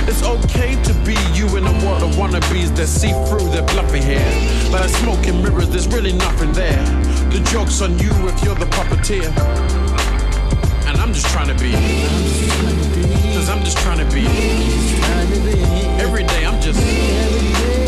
It's 0.09 0.23
okay 0.23 0.81
to 0.83 0.95
be 1.05 1.17
you 1.37 1.47
in 1.57 1.67
a 1.67 1.73
world 1.85 2.03
of 2.03 2.17
wannabes 2.17 2.75
that 2.77 2.87
see 2.87 3.13
through 3.29 3.49
their 3.51 3.67
bluffy 3.75 4.01
hair. 4.01 4.25
Like 4.71 4.89
smoke 4.89 5.27
and 5.27 5.43
mirrors, 5.43 5.69
there's 5.69 5.89
really 5.89 6.13
nothing 6.13 6.53
there. 6.53 6.83
The 7.29 7.47
joke's 7.53 7.83
on 7.83 7.99
you 7.99 8.13
if 8.29 8.43
you're 8.43 8.55
the 8.55 8.67
puppeteer. 8.67 9.29
And 10.89 10.97
I'm 10.97 11.13
just 11.13 11.27
trying 11.27 11.49
to 11.49 11.63
be. 11.63 11.73
Cause 13.35 13.51
I'm 13.51 13.63
just. 13.65 13.77
Trying 13.85 13.99
to 13.99 14.15
be. 14.15 14.25
Every 16.01 16.25
day 16.25 16.47
I'm 16.47 16.59
just. 16.63 17.84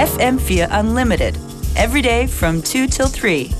FM4 0.00 0.66
Unlimited. 0.70 1.36
Every 1.76 2.00
day 2.00 2.26
from 2.26 2.62
2 2.62 2.86
till 2.86 3.08
3. 3.08 3.50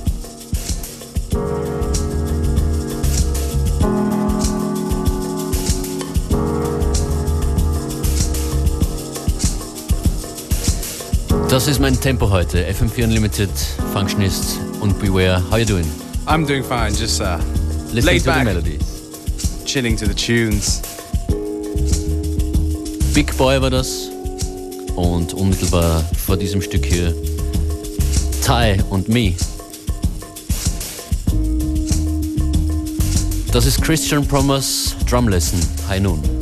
Das 11.49 11.67
ist 11.67 11.81
mein 11.81 11.99
Tempo 12.01 12.31
heute. 12.31 12.65
FM4 12.73 13.05
Unlimited, 13.05 13.51
Functionist 13.93 14.61
und 14.81 14.99
Beware. 15.01 15.43
How 15.51 15.59
you 15.59 15.65
doing? 15.65 15.87
I'm 16.27 16.47
doing 16.47 16.63
fine, 16.63 16.95
just 16.95 17.21
uh, 17.21 17.39
Listening 17.93 18.05
laid 18.05 18.19
to 18.19 18.25
the 18.25 18.31
back, 18.31 18.45
melodies. 18.45 19.65
chilling 19.65 19.97
to 19.97 20.07
the 20.07 20.15
tunes. 20.15 20.81
Big 23.15 23.37
Boi 23.37 23.61
war 23.61 23.71
das. 23.71 24.11
Und 25.01 25.33
unmittelbar 25.33 26.05
vor 26.27 26.37
diesem 26.37 26.61
Stück 26.61 26.85
hier 26.85 27.15
Ty 28.45 28.83
und 28.91 29.09
Me. 29.09 29.33
Das 33.51 33.65
ist 33.65 33.81
Christian 33.81 34.29
Promise 34.29 34.95
Drum 35.09 35.29
Lesson. 35.29 35.59
High 35.89 36.03
Noon. 36.03 36.40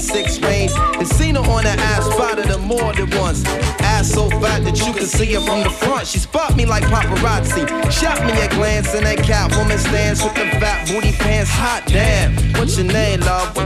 Six 0.00 0.40
range. 0.40 0.72
And 0.98 1.06
seen 1.06 1.34
her 1.34 1.42
on 1.42 1.64
the 1.64 1.70
ass, 1.70 2.04
spotted 2.06 2.46
her 2.46 2.58
more 2.58 2.92
than 2.92 3.10
once. 3.18 3.44
Ass 3.80 4.10
so 4.12 4.28
fat 4.40 4.64
that 4.64 4.78
you 4.78 4.92
can 4.92 5.06
see 5.06 5.32
her 5.34 5.40
from 5.40 5.62
the 5.62 5.70
front. 5.70 6.06
She 6.06 6.18
spot 6.18 6.56
me 6.56 6.66
like 6.66 6.84
paparazzi. 6.84 7.66
Shot 7.90 8.24
me 8.24 8.32
a 8.40 8.48
glance 8.48 8.94
in 8.94 9.04
that 9.04 9.18
Catwoman 9.18 9.78
stance 9.78 10.22
with 10.22 10.34
the 10.34 10.46
fat 10.60 10.88
booty 10.88 11.12
pants. 11.12 11.50
Hot 11.50 11.82
damn. 11.86 12.34
What's 12.54 12.76
your 12.76 12.86
name, 12.86 13.20
love? 13.20 13.59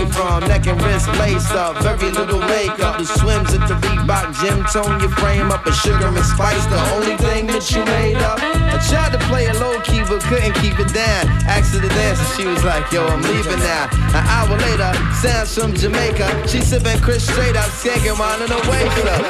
Came 0.00 0.08
from? 0.12 0.40
Neck 0.48 0.66
and 0.66 0.80
wrist 0.80 1.08
laced 1.20 1.52
up. 1.52 1.76
Very 1.82 2.10
little 2.10 2.40
makeup. 2.40 2.96
Who 2.96 3.04
swims 3.04 3.52
at 3.52 3.68
the 3.68 3.74
Reebok 3.84 4.32
gym. 4.40 4.64
Tone 4.72 4.98
your 4.98 5.10
frame 5.20 5.52
up 5.52 5.66
a 5.66 5.72
sugar 5.72 6.08
and 6.08 6.24
spice. 6.24 6.64
The 6.72 6.80
only 6.96 7.16
thing 7.18 7.46
that 7.48 7.70
you 7.70 7.84
made 7.84 8.16
up. 8.16 8.40
I 8.40 8.80
tried 8.88 9.12
to 9.12 9.20
play 9.28 9.44
it 9.44 9.56
low 9.60 9.78
key, 9.82 10.00
but 10.08 10.22
couldn't 10.24 10.54
keep 10.54 10.80
it 10.80 10.88
down. 10.94 11.28
Asked 11.44 11.74
her 11.74 11.82
to 11.82 11.88
dance, 11.88 12.18
and 12.18 12.28
she 12.32 12.46
was 12.48 12.64
like, 12.64 12.90
Yo, 12.90 13.04
I'm 13.04 13.20
leaving 13.20 13.60
now. 13.60 13.92
An 14.16 14.24
hour 14.24 14.56
later, 14.56 14.88
sounds 15.20 15.52
from 15.52 15.74
Jamaica. 15.74 16.48
She 16.48 16.62
sipping 16.62 16.98
Chris 17.00 17.26
straight 17.28 17.56
up, 17.56 17.68
skanking 17.68 18.16
while 18.16 18.40
in 18.40 18.48
the 18.48 18.60
waist 18.72 19.04
up. 19.04 19.20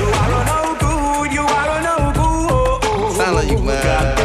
You 0.00 0.08
are 0.16 0.44
no 0.48 0.60
good, 0.80 1.28
you 1.36 1.44
are 1.44 1.80
no 1.84 1.96
good. 2.16 3.16
Sound 3.20 3.36
like 3.36 3.50
you, 3.52 3.60
man. 3.60 4.16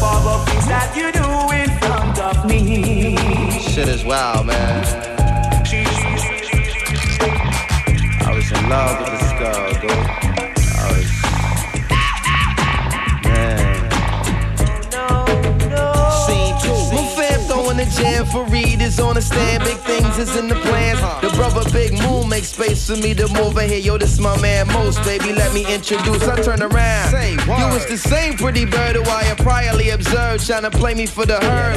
For 0.00 0.16
the 0.24 0.34
things 0.48 0.66
that 0.72 0.88
you 0.96 1.12
do 1.12 1.28
in 1.52 1.68
front 1.84 2.16
of 2.16 2.48
me. 2.48 3.60
Shit 3.60 3.88
is 3.88 4.04
wild, 4.06 4.46
man. 4.46 5.01
I 8.72 9.11
for 18.32 18.46
is 18.54 18.98
on 18.98 19.14
the 19.14 19.22
stand. 19.22 19.62
Big 19.62 19.76
things 19.78 20.16
is 20.18 20.34
in 20.36 20.48
the 20.48 20.54
plans. 20.54 21.00
The 21.20 21.28
brother 21.36 21.68
Big 21.70 21.92
Moon 21.92 22.28
makes 22.28 22.48
space 22.48 22.88
for 22.88 22.96
me 22.96 23.12
to 23.14 23.28
move 23.28 23.58
in 23.58 23.68
here. 23.68 23.78
Yo, 23.78 23.98
this 23.98 24.18
my 24.18 24.40
man 24.40 24.66
Most, 24.68 25.04
baby. 25.04 25.32
Let 25.32 25.52
me 25.52 25.62
introduce. 25.72 26.22
I 26.26 26.40
turn 26.40 26.62
around. 26.62 27.12
You 27.12 27.66
was 27.74 27.86
the 27.86 27.98
same 27.98 28.34
pretty 28.34 28.64
bird 28.64 28.96
who 28.96 29.02
I 29.04 29.22
had 29.24 29.36
priorly 29.38 29.92
observed, 29.92 30.46
trying 30.46 30.62
to 30.62 30.70
play 30.70 30.94
me 30.94 31.06
for 31.06 31.26
the 31.26 31.38
herd. 31.40 31.76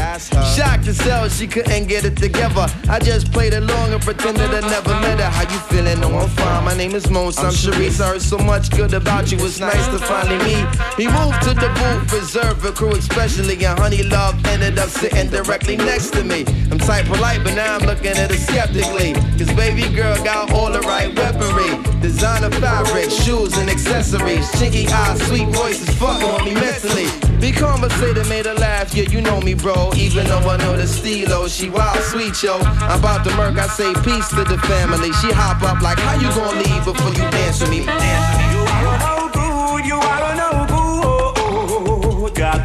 Shocked 0.55 0.87
as 0.87 0.99
hell, 0.99 1.27
she 1.27 1.45
couldn't 1.45 1.87
get 1.87 2.05
it 2.05 2.15
together. 2.15 2.67
I 2.89 2.99
just 2.99 3.31
played 3.33 3.53
along 3.53 3.93
and 3.93 4.01
pretended 4.01 4.49
I 4.51 4.61
never 4.61 4.95
met 5.01 5.19
her. 5.19 5.29
How 5.29 5.43
you 5.51 5.59
feeling? 5.67 5.99
No, 5.99 6.17
I'm 6.17 6.29
fine. 6.29 6.63
My 6.63 6.75
name 6.75 6.95
is 6.95 7.09
Mos. 7.09 7.37
I'm 7.37 7.51
Sharice. 7.51 7.99
I 7.99 8.07
heard 8.09 8.21
so 8.21 8.37
much 8.37 8.71
good 8.71 8.93
about 8.93 9.31
you. 9.31 9.37
It's 9.45 9.59
nice 9.59 9.87
to 9.87 9.99
finally 9.99 10.39
meet. 10.45 10.65
We 10.97 11.07
moved 11.07 11.41
to 11.43 11.53
the 11.53 11.69
booth, 11.79 12.13
reserved 12.13 12.61
for 12.61 12.71
crew, 12.71 12.91
especially. 12.91 13.55
And 13.65 13.77
Honey 13.77 14.03
Love 14.03 14.33
ended 14.45 14.79
up 14.79 14.89
sitting 14.89 15.29
directly 15.29 15.75
next 15.75 16.11
to 16.13 16.23
me. 16.23 16.44
I'm 16.71 16.79
tight 16.79 17.05
polite, 17.05 17.43
but 17.43 17.53
now 17.55 17.75
I'm 17.77 17.85
looking 17.85 18.17
at 18.17 18.31
her 18.31 18.37
skeptically. 18.37 19.13
Cause 19.37 19.51
baby 19.53 19.87
girl 19.95 20.15
got 20.23 20.51
all 20.51 20.71
the 20.71 20.81
right 20.81 21.13
weaponry. 21.15 21.71
Designer 22.01 22.51
fabric, 22.51 23.09
shoes 23.09 23.57
and 23.57 23.69
accessories. 23.69 24.49
Chinky 24.53 24.87
eyes, 24.89 25.21
sweet 25.27 25.47
voices, 25.49 25.89
fucking 25.97 26.33
with 26.33 26.45
me 26.45 26.53
mentally. 26.53 27.07
Be 27.39 27.51
conversated, 27.51 28.27
made 28.27 28.45
her 28.45 28.55
laugh, 28.55 28.93
yeah, 28.95 29.03
you 29.03 29.21
know 29.21 29.39
me, 29.41 29.53
bro. 29.53 29.91
Even 29.95 30.25
though 30.27 30.49
I 30.49 30.57
know 30.57 30.75
the 30.75 30.87
stilo, 30.87 31.47
she 31.47 31.69
wild, 31.69 32.01
sweet, 32.03 32.41
yo. 32.41 32.57
I'm 32.57 32.99
about 32.99 33.23
to 33.25 33.35
murk, 33.35 33.57
I 33.57 33.67
say 33.67 33.93
peace 34.03 34.29
to 34.29 34.43
the 34.43 34.57
family. 34.65 35.11
She 35.21 35.31
hop 35.31 35.61
up 35.61 35.81
like, 35.81 35.99
how 35.99 36.15
you 36.15 36.29
gonna 36.29 36.57
leave 36.61 36.85
before 36.85 37.11
you 37.11 37.29
dance 37.31 37.61
with 37.61 37.69
me? 37.69 37.79
You 37.79 37.85
are 37.85 38.97
no 39.05 39.29
good, 39.31 39.85
you 39.85 39.95
are 39.95 40.35
no 40.35 40.65
good. 40.67 42.35
God, 42.35 42.61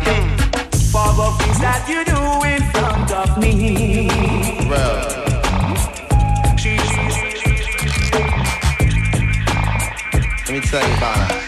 for 0.90 1.12
the 1.14 1.30
things 1.38 1.58
that 1.60 1.86
you 1.88 2.04
do 2.04 2.39
me. 3.40 4.08
Bro. 4.68 4.76
Let 10.46 10.50
me 10.50 10.60
tell 10.60 10.86
you 10.86 10.94
about 10.96 11.16
her. 11.16 11.40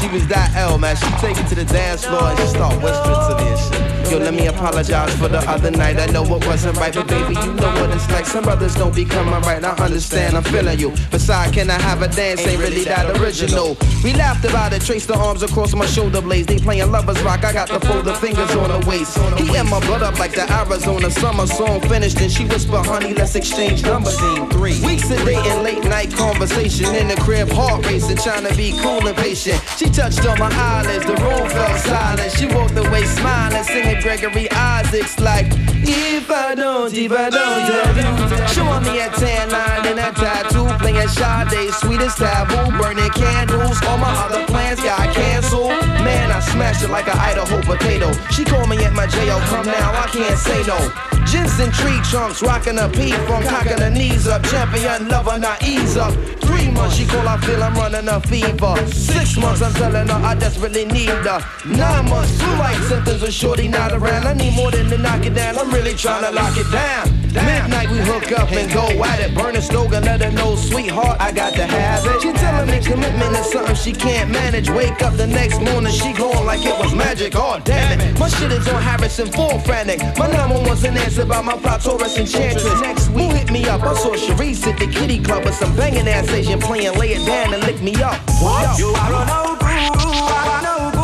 She 0.00 0.08
was 0.08 0.26
that 0.28 0.52
L, 0.54 0.78
man. 0.78 0.96
She 0.96 1.10
take 1.20 1.36
it 1.36 1.46
to 1.48 1.54
the 1.54 1.64
dance 1.64 2.04
floor 2.04 2.22
and 2.22 2.38
she 2.38 2.46
start 2.46 2.82
whispering 2.82 3.16
to 3.28 3.44
me 3.44 3.50
and 3.50 3.58
shit. 3.58 3.97
Yo, 4.10 4.16
let 4.16 4.32
me 4.32 4.46
apologize 4.46 5.14
for 5.18 5.28
the 5.28 5.38
other 5.50 5.70
night. 5.70 5.98
I 5.98 6.06
know 6.06 6.24
it 6.24 6.46
wasn't 6.46 6.78
right, 6.78 6.94
but 6.94 7.06
baby, 7.08 7.34
you 7.34 7.52
know 7.52 7.72
what 7.80 7.90
it's 7.90 8.10
like. 8.10 8.24
Some 8.24 8.44
brothers 8.44 8.74
don't 8.74 8.94
be 8.94 9.04
coming 9.04 9.34
right. 9.42 9.62
I 9.62 9.72
understand, 9.84 10.34
I'm 10.34 10.44
feeling 10.44 10.78
you. 10.78 10.94
Besides, 11.10 11.52
can 11.52 11.68
I 11.68 11.78
have 11.80 12.00
a 12.00 12.08
dance? 12.08 12.40
Ain't 12.46 12.58
really 12.58 12.84
that 12.84 13.20
original. 13.20 13.76
We 14.02 14.14
laughed 14.14 14.46
about 14.46 14.72
it, 14.72 14.80
traced 14.80 15.08
the 15.08 15.16
arms 15.18 15.42
across 15.42 15.74
my 15.74 15.84
shoulder 15.84 16.22
blades. 16.22 16.46
They 16.46 16.58
playing 16.58 16.90
lovers 16.90 17.20
rock. 17.22 17.44
I 17.44 17.52
got 17.52 17.68
the 17.68 17.80
folded 17.80 18.16
fingers 18.16 18.50
on 18.56 18.70
the 18.70 18.86
waist. 18.88 19.18
He 19.38 19.54
in 19.54 19.68
my 19.68 19.80
blood 19.80 20.02
up 20.02 20.18
like 20.18 20.32
the 20.32 20.50
Arizona 20.50 21.10
summer 21.10 21.46
song 21.46 21.82
finished. 21.82 22.18
And 22.20 22.32
she 22.32 22.46
whisper, 22.46 22.78
honey, 22.78 23.12
let's 23.12 23.34
exchange 23.34 23.82
numbers. 23.82 24.16
Scene 24.18 24.48
three. 24.48 24.80
Weeks 24.86 25.10
of 25.10 25.18
dating, 25.26 25.62
late 25.62 25.84
night 25.84 26.10
conversation 26.14 26.94
in 26.94 27.08
the 27.08 27.16
crib, 27.16 27.50
heart 27.50 27.84
racing, 27.84 28.16
trying 28.16 28.46
to 28.46 28.54
be 28.56 28.72
cool 28.80 29.06
and 29.06 29.16
patient. 29.18 29.62
She 29.76 29.90
touched 29.90 30.24
on 30.26 30.38
my 30.38 30.50
eyelids, 30.50 31.04
the 31.04 31.14
room 31.16 31.46
fell 31.50 31.76
silent. 31.78 32.32
She 32.32 32.46
walked 32.46 32.76
away 32.76 33.04
smiling, 33.04 33.64
singing 33.64 33.97
Gregory 34.02 34.50
Isaacs 34.50 35.18
like, 35.20 35.46
If 35.82 36.30
I 36.30 36.54
don't, 36.54 36.92
if 36.94 37.12
I 37.12 37.30
don't 37.30 37.66
tell 37.66 37.96
you. 37.96 38.48
Showing 38.48 38.82
me 38.84 39.00
a 39.00 39.08
tan 39.10 39.50
line 39.50 39.86
and 39.86 39.98
a 39.98 40.12
tattoo, 40.12 40.66
playing 40.78 41.08
Sade, 41.08 41.72
sweetest 41.74 42.18
taboo, 42.18 42.76
burning 42.78 43.10
candles. 43.10 43.82
All 43.84 43.98
my 43.98 44.12
other 44.24 44.44
plans 44.46 44.80
got 44.80 45.14
canceled. 45.14 45.77
Man, 46.04 46.30
I 46.30 46.40
smashed 46.40 46.82
it 46.82 46.90
like 46.90 47.08
an 47.08 47.18
Idaho 47.18 47.60
potato. 47.62 48.12
She 48.30 48.44
called 48.44 48.68
me 48.68 48.76
at 48.84 48.92
my 48.92 49.06
jail, 49.06 49.38
come 49.50 49.66
now, 49.66 49.90
I 49.92 50.06
can't 50.08 50.38
say 50.38 50.62
no. 50.66 50.78
Jensen 51.26 51.70
tree 51.72 52.00
trunks, 52.08 52.42
rocking 52.42 52.78
a 52.78 52.88
P 52.88 53.12
from 53.26 53.42
cocking 53.44 53.78
her 53.78 53.90
knees 53.90 54.26
up. 54.26 54.42
Champion 54.44 55.08
lover, 55.08 55.38
not 55.38 55.62
ease 55.62 55.96
up. 55.96 56.14
Three 56.40 56.70
months, 56.70 56.96
she 56.96 57.04
call, 57.06 57.28
I 57.28 57.36
feel 57.38 57.62
I'm 57.62 57.74
running 57.74 58.08
a 58.08 58.20
fever. 58.20 58.74
Six 58.86 59.36
months, 59.36 59.60
I'm 59.60 59.74
telling 59.74 60.08
her 60.08 60.14
I 60.24 60.34
desperately 60.34 60.86
need 60.86 61.10
her. 61.10 61.40
Nine 61.66 62.08
months, 62.08 62.38
two 62.38 62.50
like 62.56 62.78
symptoms 62.84 63.22
of 63.22 63.32
shorty 63.32 63.68
not 63.68 63.92
around. 63.92 64.26
I 64.26 64.32
need 64.32 64.54
more 64.54 64.70
than 64.70 64.88
to 64.88 64.98
knock 64.98 65.26
it 65.26 65.34
down. 65.34 65.58
I'm 65.58 65.70
really 65.70 65.94
trying 65.94 66.24
to 66.24 66.30
lock 66.30 66.56
it 66.56 66.70
down. 66.72 67.27
Midnight, 67.44 67.90
we 67.90 67.98
hook 67.98 68.32
up 68.32 68.50
and 68.52 68.72
go 68.72 68.86
at 69.04 69.20
it. 69.20 69.34
Burn 69.34 69.56
a 69.56 69.62
stove 69.62 69.92
and 69.92 70.04
let 70.04 70.20
her 70.22 70.30
know, 70.30 70.56
sweetheart, 70.56 71.20
I 71.20 71.32
got 71.32 71.54
to 71.54 71.66
have 71.66 72.04
it. 72.06 72.22
She 72.22 72.32
telling 72.32 72.70
me 72.70 72.80
commitment 72.80 73.36
is 73.36 73.50
something 73.50 73.74
she 73.74 73.92
can't 73.92 74.30
manage. 74.30 74.70
Wake 74.70 75.02
up 75.02 75.16
the 75.16 75.26
next 75.26 75.60
morning, 75.60 75.92
she 75.92 76.12
going 76.12 76.44
like 76.46 76.64
it 76.64 76.76
was 76.78 76.94
magic. 76.94 77.34
Oh, 77.36 77.60
damn 77.64 78.00
it. 78.00 78.18
My 78.18 78.28
shit 78.28 78.52
is 78.52 78.66
on 78.68 78.82
Harrison, 78.82 79.30
full 79.30 79.58
frantic. 79.60 80.00
My 80.16 80.30
number 80.30 80.60
one's 80.66 80.84
an 80.84 80.96
answer 80.96 81.24
by 81.24 81.40
my 81.42 81.56
fly 81.58 81.78
Taurus 81.78 82.16
enchantress. 82.18 82.80
Next 82.80 83.08
week, 83.10 83.32
hit 83.32 83.50
me 83.50 83.66
up? 83.68 83.82
I 83.82 83.94
saw 83.94 84.14
Sharice 84.14 84.66
at 84.66 84.78
the 84.78 84.86
kitty 84.86 85.22
club 85.22 85.44
with 85.44 85.54
some 85.54 85.74
banging 85.76 86.08
ass 86.08 86.28
Asian 86.30 86.60
playing, 86.60 86.98
lay 86.98 87.12
it 87.12 87.26
down 87.26 87.54
and 87.54 87.62
lick 87.62 87.80
me 87.82 87.94
up. 88.02 88.18
What? 88.40 88.78
You 88.78 88.88
are 88.88 89.26
no 89.26 89.56
good, 89.60 89.68
you 90.02 90.10
are 90.22 90.62
no 90.62 90.76
good. 90.92 90.98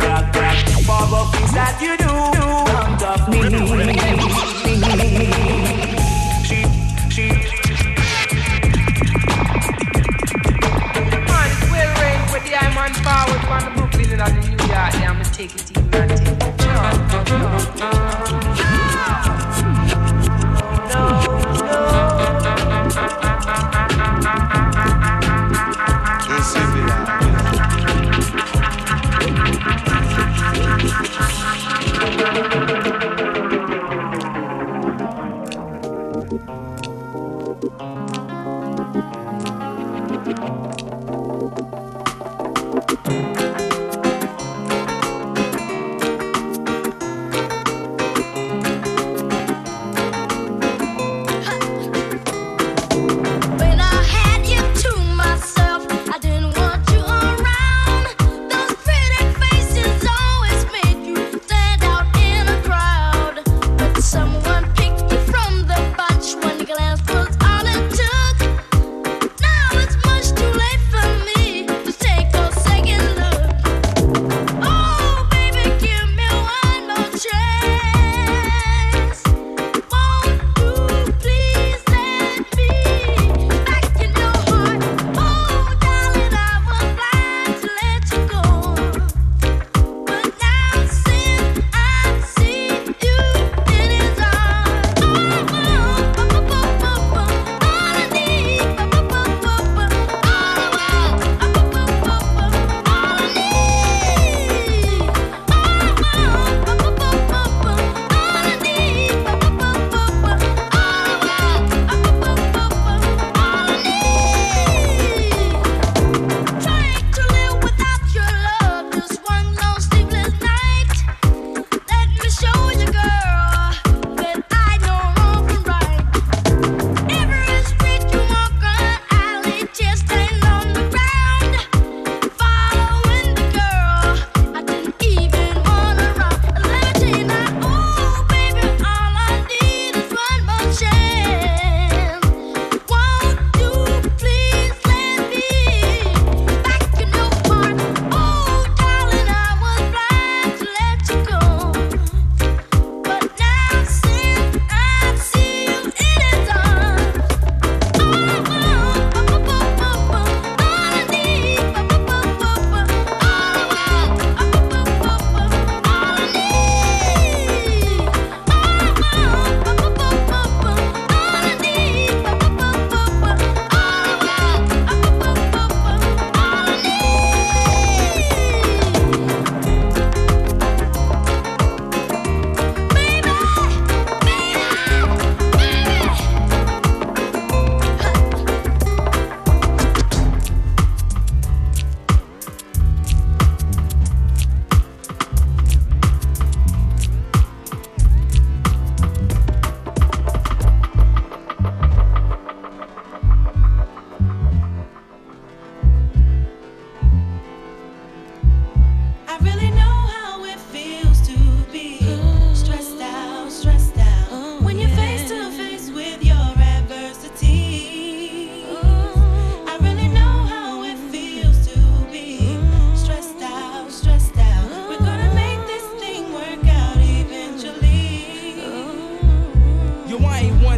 God, 0.00 0.32
God, 0.32 0.56
for 0.86 1.04
the 1.10 1.22
things 1.32 1.52
that 1.52 1.78
you 1.80 1.96
do 1.96 2.06
of 3.06 3.28
me. 3.28 4.25
The 4.96 5.02
from 13.46 13.64
the 13.64 13.70
Brooklyn 13.76 14.20
and 14.20 14.20
the 14.20 14.26
take 15.32 15.54
it 15.54 15.70
easy 15.70 15.80
and 15.92 16.10
take 16.16 16.36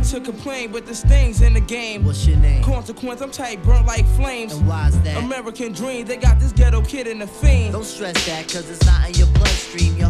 it. 0.02 0.04
to 0.04 0.20
complain, 0.20 0.72
but 0.72 0.84
there's 0.84 1.02
things 1.02 1.42
in 1.42 1.54
the 1.54 1.60
game. 1.60 2.04
What's 2.04 2.26
your 2.26 2.38
name? 2.38 2.62
Consequence, 2.62 3.20
I'm 3.20 3.30
tight, 3.30 3.62
burnt 3.62 3.86
like 3.86 4.06
flames. 4.16 4.54
And 4.54 4.66
why's 4.66 4.98
that? 5.02 5.22
American 5.22 5.72
dream, 5.72 6.06
they 6.06 6.16
got 6.16 6.38
this 6.38 6.52
ghetto 6.52 6.82
kid 6.82 7.06
in 7.06 7.18
the 7.18 7.26
fiend. 7.26 7.72
Don't 7.72 7.84
stress 7.84 8.26
that, 8.26 8.44
cause 8.44 8.68
it's 8.70 8.84
not 8.86 9.08
in 9.08 9.14
your 9.14 9.28
bloodstream, 9.28 9.94
being 9.94 10.07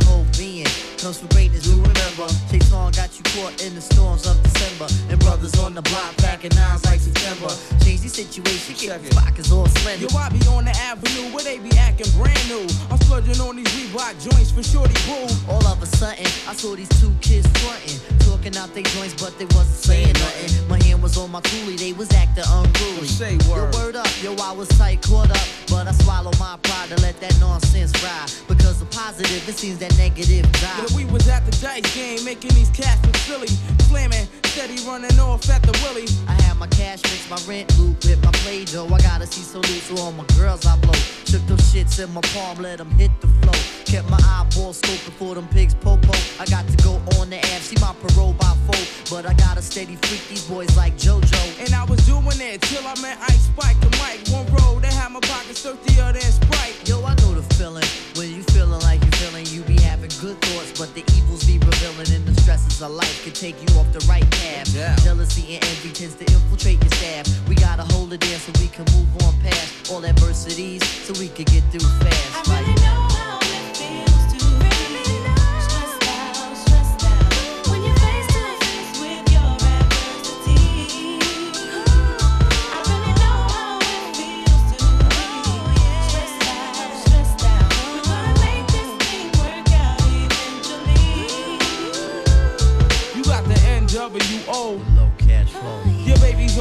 comes 0.98 1.18
from 1.18 1.28
greatness, 1.28 1.62
do 1.62 1.78
remember. 1.78 2.26
Chase 2.50 2.72
on 2.72 2.90
got 2.92 3.10
you 3.16 3.24
caught 3.34 3.54
in 3.62 3.74
the 3.74 3.80
storms 3.80 4.26
of 4.26 4.34
December. 4.42 4.86
And 5.10 5.18
brothers 5.20 5.54
on 5.58 5.74
the 5.74 5.82
block 5.82 6.16
packing 6.18 6.50
nines 6.54 6.84
like 6.84 7.00
September. 7.00 7.48
Change 7.84 8.02
the 8.02 8.10
situation, 8.10 8.74
get 8.74 9.02
the 9.02 9.14
pockets 9.14 9.52
all 9.52 9.66
slender. 9.66 10.06
Yo, 10.06 10.18
I 10.18 10.28
be 10.28 10.42
on 10.48 10.64
the 10.64 10.74
avenue 10.82 11.30
where 11.32 11.44
they 11.44 11.58
be 11.58 11.70
acting 11.78 12.10
brand 12.18 12.42
new. 12.48 12.66
I'm 12.90 12.98
splurging 12.98 13.40
on 13.40 13.56
these 13.56 13.70
Reebok 13.78 14.18
joints 14.18 14.50
for 14.50 14.62
shorty 14.62 14.94
boo. 15.06 15.30
All 15.48 15.64
of 15.66 15.82
a 15.82 15.86
sudden, 15.86 16.26
I 16.50 16.52
saw 16.54 16.74
these 16.74 16.90
two 17.00 17.14
kids 17.20 17.46
frontin', 17.62 17.98
talking 18.26 18.56
out 18.56 18.74
their 18.74 18.84
joints, 18.98 19.14
but 19.22 19.38
they 19.38 19.46
wasn't 19.54 19.78
saying 19.78 20.14
nothing. 20.18 20.68
My 20.68 20.78
hand 20.98 21.02
was 21.02 21.16
on 21.16 21.30
my 21.30 21.40
coolie, 21.42 21.78
they 21.78 21.92
was 21.92 22.10
acting 22.12 22.44
unruly. 22.48 23.06
Say 23.06 23.36
word. 23.48 23.72
Yo, 23.72 23.80
word 23.80 23.96
up, 23.96 24.22
yo, 24.22 24.34
I 24.36 24.52
was 24.52 24.68
tight, 24.78 25.02
caught 25.02 25.30
up, 25.30 25.46
but 25.68 25.86
I 25.86 25.92
swallowed 25.92 26.38
my 26.38 26.58
pride 26.62 26.88
to 26.90 26.96
let 27.02 27.20
that 27.20 27.38
nonsense 27.40 27.92
ride. 28.02 28.30
Because 28.48 28.78
the 28.80 28.86
positive, 28.86 29.48
it 29.48 29.56
seems 29.56 29.78
that 29.78 29.96
negative 29.96 30.50
die. 30.52 30.78
Yeah, 30.78 30.96
we 30.96 31.04
was 31.06 31.28
at 31.28 31.44
the 31.46 31.52
dice 31.62 31.94
game, 31.94 32.24
making 32.24 32.54
these 32.54 32.70
cats 32.70 33.04
look 33.06 33.16
silly. 33.16 33.48
Slamming, 33.88 34.26
steady 34.44 34.78
running 34.86 35.18
off 35.18 35.48
at 35.50 35.62
the 35.62 35.72
willy. 35.84 36.06
I 36.26 36.34
had 36.42 36.56
my 36.56 36.66
cash 36.68 37.02
mix, 37.04 37.28
my 37.30 37.40
rent 37.46 37.66
loop 37.78 37.96
with 38.04 38.22
my 38.24 38.32
play 38.42 38.64
dough. 38.64 38.86
I 38.86 38.98
gotta 38.98 39.26
see 39.26 39.42
so 39.42 39.58
loose, 39.58 39.84
so 39.84 39.96
all 39.98 40.12
my 40.12 40.24
girls 40.36 40.66
I 40.66 40.76
blow. 40.80 40.98
Shook 41.24 41.46
those 41.46 41.62
shits 41.72 42.02
in 42.02 42.12
my 42.12 42.22
palm, 42.34 42.58
let 42.58 42.78
them 42.78 42.90
hit 42.92 43.10
the 43.20 43.28
flow. 43.40 43.77
Kept 43.88 44.10
my 44.10 44.20
eyeball 44.20 44.74
scoping 44.74 45.16
for 45.16 45.34
them 45.34 45.48
pigs 45.48 45.72
popo. 45.72 46.12
I 46.38 46.44
got 46.44 46.68
to 46.68 46.76
go 46.84 47.00
on 47.18 47.30
the 47.30 47.38
app, 47.38 47.62
see 47.64 47.80
my 47.80 47.94
parole 48.02 48.34
by 48.34 48.54
four. 48.68 48.84
But 49.08 49.24
I 49.24 49.32
got 49.32 49.56
a 49.56 49.62
steady 49.62 49.96
freak 49.96 50.28
these 50.28 50.44
boys 50.44 50.76
like 50.76 50.92
JoJo. 50.98 51.64
And 51.64 51.74
I 51.74 51.84
was 51.84 52.04
doing 52.04 52.36
it 52.36 52.60
till 52.60 52.86
I 52.86 53.00
met 53.00 53.16
Ice 53.22 53.48
Spike 53.48 53.80
and 53.80 53.96
Mike. 53.96 54.20
One 54.28 54.44
road, 54.60 54.82
they 54.82 54.92
had 54.92 55.08
my 55.10 55.20
pockets 55.20 55.62
thirstier 55.62 56.12
than 56.12 56.20
Sprite. 56.20 56.76
Yo, 56.86 57.02
I 57.02 57.14
know 57.24 57.32
the 57.32 57.42
feeling. 57.54 57.88
When 58.14 58.28
you 58.28 58.42
feeling 58.52 58.78
like 58.80 59.00
you're 59.00 59.18
feeling, 59.24 59.46
you 59.46 59.62
be 59.62 59.80
having 59.80 60.12
good 60.20 60.36
thoughts, 60.42 60.78
but 60.78 60.92
the 60.92 61.00
evils 61.16 61.44
be 61.44 61.56
revealing, 61.56 62.12
and 62.12 62.26
the 62.28 62.38
stresses 62.42 62.82
of 62.82 62.90
life 62.90 63.24
can 63.24 63.32
take 63.32 63.56
you 63.56 63.80
off 63.80 63.90
the 63.96 64.04
right 64.04 64.28
path. 64.32 64.68
Yeah. 64.68 64.96
Jealousy 64.96 65.56
and 65.56 65.64
envy 65.64 65.92
tends 65.96 66.14
to 66.16 66.26
infiltrate 66.28 66.76
your 66.84 66.92
staff. 66.92 67.24
We 67.48 67.54
gotta 67.54 67.88
hold 67.96 68.12
it 68.12 68.20
in 68.20 68.38
so 68.38 68.52
we 68.60 68.68
can 68.68 68.84
move 68.92 69.08
on 69.24 69.32
past 69.40 69.90
all 69.90 70.04
adversities, 70.04 70.84
so 70.84 71.14
we 71.18 71.28
can 71.28 71.46
get 71.48 71.64
through 71.72 71.88
fast. 72.04 72.77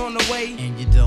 On 0.08 0.14
the 0.14 0.32
way. 0.32 0.56
and 0.58 0.80
you 0.80 0.86
don't 0.86 1.07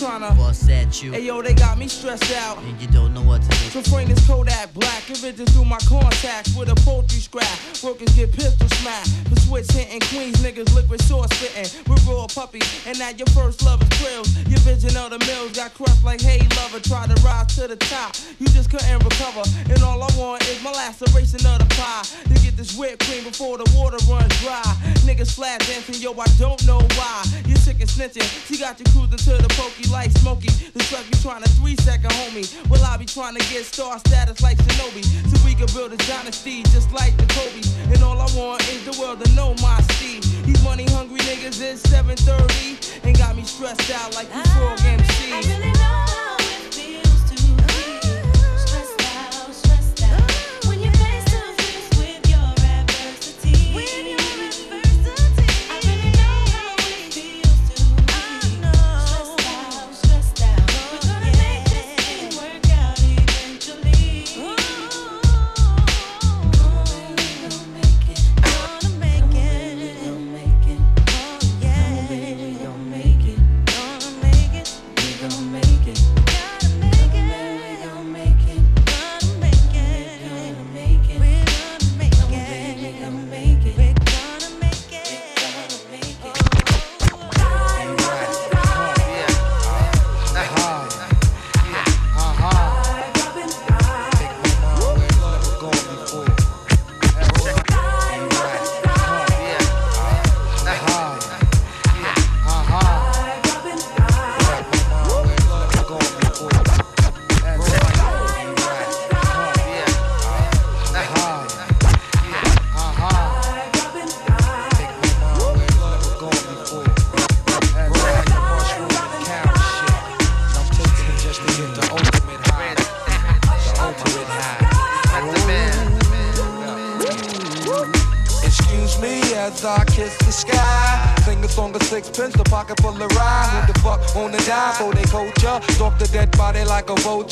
tryna. 0.00 0.34
Bust 0.36 0.70
at 0.70 1.02
you, 1.02 1.12
Hey 1.12 1.26
yo, 1.26 1.42
they 1.42 1.52
got 1.52 1.76
me 1.76 1.86
stressed 1.86 2.32
out. 2.32 2.56
and 2.64 2.80
you 2.80 2.88
don't 2.88 3.12
know 3.12 3.22
what 3.22 3.42
to 3.42 3.48
do. 3.48 3.68
So 3.68 3.82
frame 3.82 4.08
this 4.08 4.26
Kodak 4.26 4.72
black, 4.72 5.10
it 5.10 5.36
through 5.50 5.66
my 5.66 5.78
contacts 5.88 6.56
with 6.56 6.70
a 6.70 6.74
poultry 6.86 7.20
scrap. 7.20 7.46
Workers 7.84 8.08
get 8.16 8.32
pistol 8.32 8.68
smacked. 8.80 9.10
The 9.28 9.38
switch 9.40 9.70
hitting 9.72 10.00
Queens 10.08 10.36
niggas 10.38 10.74
liquid 10.74 11.02
sauce 11.02 11.28
spitting 11.36 11.68
with 11.86 12.06
raw 12.06 12.26
puppy. 12.26 12.62
And 12.86 12.98
now 12.98 13.10
your 13.10 13.26
first 13.28 13.62
love 13.62 13.82
is 13.82 13.88
thrills. 14.00 14.28
Your 14.48 14.60
vision 14.60 14.96
of 14.96 15.10
the 15.10 15.18
mills 15.26 15.52
got 15.52 15.74
crushed 15.74 16.02
like 16.02 16.20
hey 16.20 16.40
lover. 16.56 16.80
Try 16.80 17.06
to 17.06 17.16
rise 17.20 17.54
to 17.56 17.68
the 17.68 17.76
top, 17.76 18.16
you 18.38 18.46
just 18.48 18.70
couldn't 18.70 19.04
recover. 19.04 19.44
And 19.68 19.82
all 19.82 20.02
I 20.02 20.08
want 20.16 20.42
is 20.48 20.62
my 20.62 20.72
laceration 20.72 21.44
of 21.44 21.58
the 21.60 21.68
pie. 21.76 22.04
To 22.24 22.34
get 22.40 22.56
this 22.56 22.76
whipped 22.76 23.04
cream 23.04 23.24
before 23.24 23.58
the 23.58 23.68
water 23.76 24.00
runs 24.08 24.32
dry. 24.40 24.64
Niggas 25.04 25.34
flat 25.34 25.60
dancing, 25.68 26.00
yo, 26.00 26.12
I 26.18 26.26
don't 26.38 26.64
know 26.66 26.80
why. 26.96 27.24
You 27.44 27.56
sick 27.56 27.80
and 27.80 27.90
snitching. 27.90 28.24
She 28.48 28.56
got 28.58 28.78
you 28.78 28.86
cruising 28.96 29.20
to 29.28 29.42
the 29.42 29.48
pokey 29.60 29.89
like 29.90 30.10
Smokey. 30.12 30.48
The 30.72 30.82
truck 30.84 31.04
you 31.06 31.18
trying 31.20 31.42
to 31.42 31.48
three 31.60 31.76
second 31.76 32.10
homie. 32.10 32.46
Well, 32.70 32.82
I 32.84 32.96
be 32.96 33.06
trying 33.06 33.36
to 33.36 33.44
get 33.50 33.64
star 33.64 33.98
status 33.98 34.40
like 34.42 34.56
Shinobi. 34.58 35.04
So 35.30 35.44
we 35.44 35.54
can 35.54 35.66
build 35.74 35.92
a 35.92 35.96
dynasty 36.08 36.62
just 36.74 36.92
like 36.92 37.16
the 37.16 37.26
Kobe. 37.34 37.62
And 37.92 38.02
all 38.02 38.18
I 38.20 38.28
want 38.36 38.62
is 38.70 38.84
the 38.84 39.00
world 39.00 39.24
to 39.24 39.30
know 39.34 39.54
my 39.60 39.80
Steve. 39.92 40.22
These 40.46 40.62
money 40.64 40.84
hungry 40.90 41.20
niggas 41.20 41.60
is 41.60 41.80
730 41.82 43.06
and 43.06 43.18
got 43.18 43.36
me 43.36 43.42
stressed 43.42 43.90
out 43.90 44.14
like 44.14 44.28
you 44.34 44.42
frog 44.54 44.78
ah, 44.80 44.86
MC. 44.86 45.79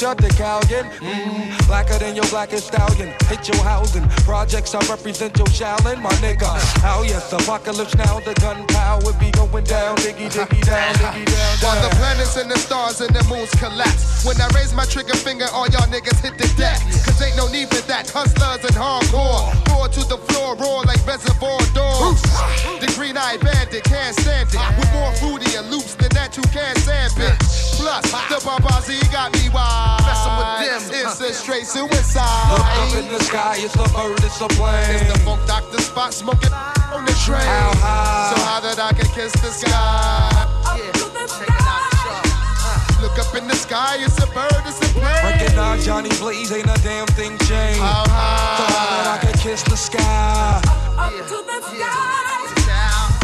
Like 0.02 0.20
a 0.20 0.24
vulture. 0.24 0.28
The 0.28 0.34
Callion, 0.34 0.90
mmm, 0.98 1.66
blacker 1.66 1.98
than 1.98 2.14
your 2.14 2.26
blackest 2.26 2.68
stallion. 2.68 3.14
Hit 3.28 3.48
your 3.48 3.62
housing. 3.64 4.06
Projects, 4.24 4.74
I 4.74 4.80
represent 4.88 5.36
your 5.38 5.46
Shaolin, 5.48 6.00
my 6.02 6.10
nigga. 6.20 6.48
How 6.80 7.02
yes, 7.02 7.32
apocalypse 7.32 7.94
now, 7.96 8.20
the 8.20 8.34
gunpowder 8.34 9.12
be 9.18 9.30
going 9.30 9.64
down. 9.64 9.96
Diggy, 9.96 10.28
diggy, 10.28 10.64
down, 10.64 10.94
diggy, 10.94 11.24
down, 11.24 11.58
While 11.62 11.88
the 11.88 11.94
planets 11.96 12.36
and 12.36 12.50
the 12.50 12.58
stars 12.58 13.00
and 13.00 13.14
the 13.14 13.24
moons 13.28 13.50
collapse. 13.52 14.24
When 14.24 14.40
I 14.40 14.48
raise 14.54 14.74
my 14.74 14.84
trigger 14.84 15.16
finger, 15.16 15.46
all 15.52 15.68
y'all 15.68 15.86
niggas 15.88 16.20
hit 16.20 16.38
the 16.38 16.48
deck. 16.56 16.80
Cause 17.18 17.26
ain't 17.26 17.36
no 17.36 17.48
need 17.48 17.66
for 17.66 17.82
that. 17.90 18.06
Hustlers 18.14 18.62
and 18.62 18.78
hardcore. 18.78 19.50
Roar 19.66 19.88
to 19.90 20.02
the 20.06 20.18
floor, 20.30 20.54
roar 20.54 20.86
like 20.86 21.02
reservoir 21.02 21.58
dogs. 21.74 22.22
The 22.78 22.86
green 22.94 23.18
eyed 23.18 23.40
bandit 23.40 23.82
can't 23.82 24.14
stand 24.14 24.54
it. 24.54 24.62
With 24.78 24.86
more 24.94 25.10
fruitier 25.18 25.68
loops 25.68 25.96
than 25.96 26.14
that, 26.14 26.36
you 26.36 26.44
can't 26.54 26.78
stand 26.78 27.10
bitch. 27.18 27.74
Plus, 27.74 28.06
the 28.30 28.38
Babazi 28.46 29.02
got 29.10 29.34
me 29.34 29.50
wild. 29.50 30.06
Messing 30.06 30.34
with 30.38 30.94
them, 30.94 31.10
It's 31.10 31.18
a 31.18 31.34
straight 31.34 31.66
suicide. 31.66 32.54
Look 32.54 32.62
up 32.62 32.94
in 32.94 33.10
the 33.10 33.18
sky, 33.24 33.56
it's 33.58 33.74
a 33.74 33.88
bird, 33.90 34.22
it's 34.22 34.40
a 34.40 34.46
plane. 34.54 35.02
It's 35.02 35.10
the 35.10 35.18
funk 35.26 35.42
doctor 35.48 35.78
Spock 35.78 36.12
smoking 36.12 36.54
on 36.94 37.04
the 37.04 37.14
train. 37.26 37.42
How 37.42 37.74
high? 37.82 38.30
So 38.30 38.36
high 38.46 38.60
that 38.62 38.78
I 38.78 38.92
can 38.94 39.10
kiss 39.10 39.32
the 39.42 39.50
sky. 39.50 40.46
Look 41.02 41.07
up 43.18 43.34
in 43.34 43.48
the 43.48 43.54
sky, 43.54 43.96
it's 43.98 44.22
a 44.22 44.26
bird, 44.28 44.62
it's 44.64 44.78
a 44.78 44.88
plane. 44.94 45.24
Recognize 45.24 45.84
Johnny 45.84 46.10
Blaze, 46.20 46.52
ain't 46.52 46.66
a 46.66 46.80
damn 46.82 47.06
thing 47.08 47.36
changed. 47.38 47.80
How 47.80 48.04
high? 48.06 48.56
So 48.58 48.64
high 48.74 48.90
that 48.94 49.06
I 49.14 49.26
can 49.26 49.38
kiss 49.38 49.62
the 49.64 49.76
sky. 49.76 50.62
Up 50.96 51.12
to 51.12 51.42
the 51.46 51.60
sky. 51.66 51.87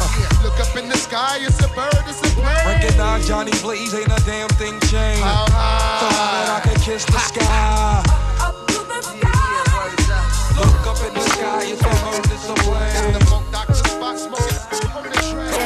Uh, 0.00 0.42
Look 0.42 0.58
up 0.60 0.76
in 0.76 0.88
the 0.88 0.96
sky, 0.96 1.38
it's 1.40 1.62
a 1.62 1.68
bird, 1.68 2.02
it's 2.06 2.20
a 2.20 2.30
plane. 2.34 2.66
Recognize 2.66 3.28
Johnny 3.28 3.52
Blaze, 3.62 3.94
ain't 3.94 4.06
a 4.10 4.20
damn 4.24 4.48
thing 4.58 4.78
changed. 4.90 5.22
How 5.22 5.46
high? 5.48 6.00
So 6.00 6.06
high 6.18 6.32
that 6.34 6.50
I 6.58 6.60
can 6.68 6.80
kiss 6.82 7.04
the 7.04 7.18
sky. 7.18 8.02
Up 8.42 8.66
to 8.74 8.80
the 8.90 9.00
sky. 9.02 9.38
Look 10.58 10.86
up 10.86 10.98
in 11.06 11.14
the 11.14 11.24
sky, 11.30 11.62
it's 11.66 11.82
a 11.82 11.90
bird, 12.02 12.26
it's 12.26 12.48
a 12.48 12.54
plane. 12.66 13.12
The 13.12 13.24
funk 13.26 13.46
doctor 13.52 13.74
Spock 13.74 14.18
smoking 14.18 14.90
on 14.90 15.02
the 15.04 15.10
train. 15.30 15.57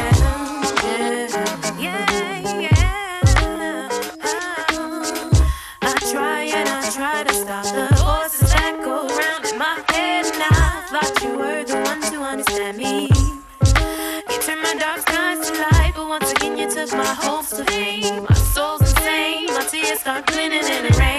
My 17.13 17.27
hopes 17.27 17.51
to 17.51 17.65
fame. 17.65 18.25
My 18.29 18.35
soul's 18.35 18.81
insane, 18.81 19.47
my 19.49 19.65
tears 19.71 20.01
start 20.01 20.27
cleaning 20.27 20.65
in 20.65 20.83
the 20.85 20.97
rain. 20.99 21.12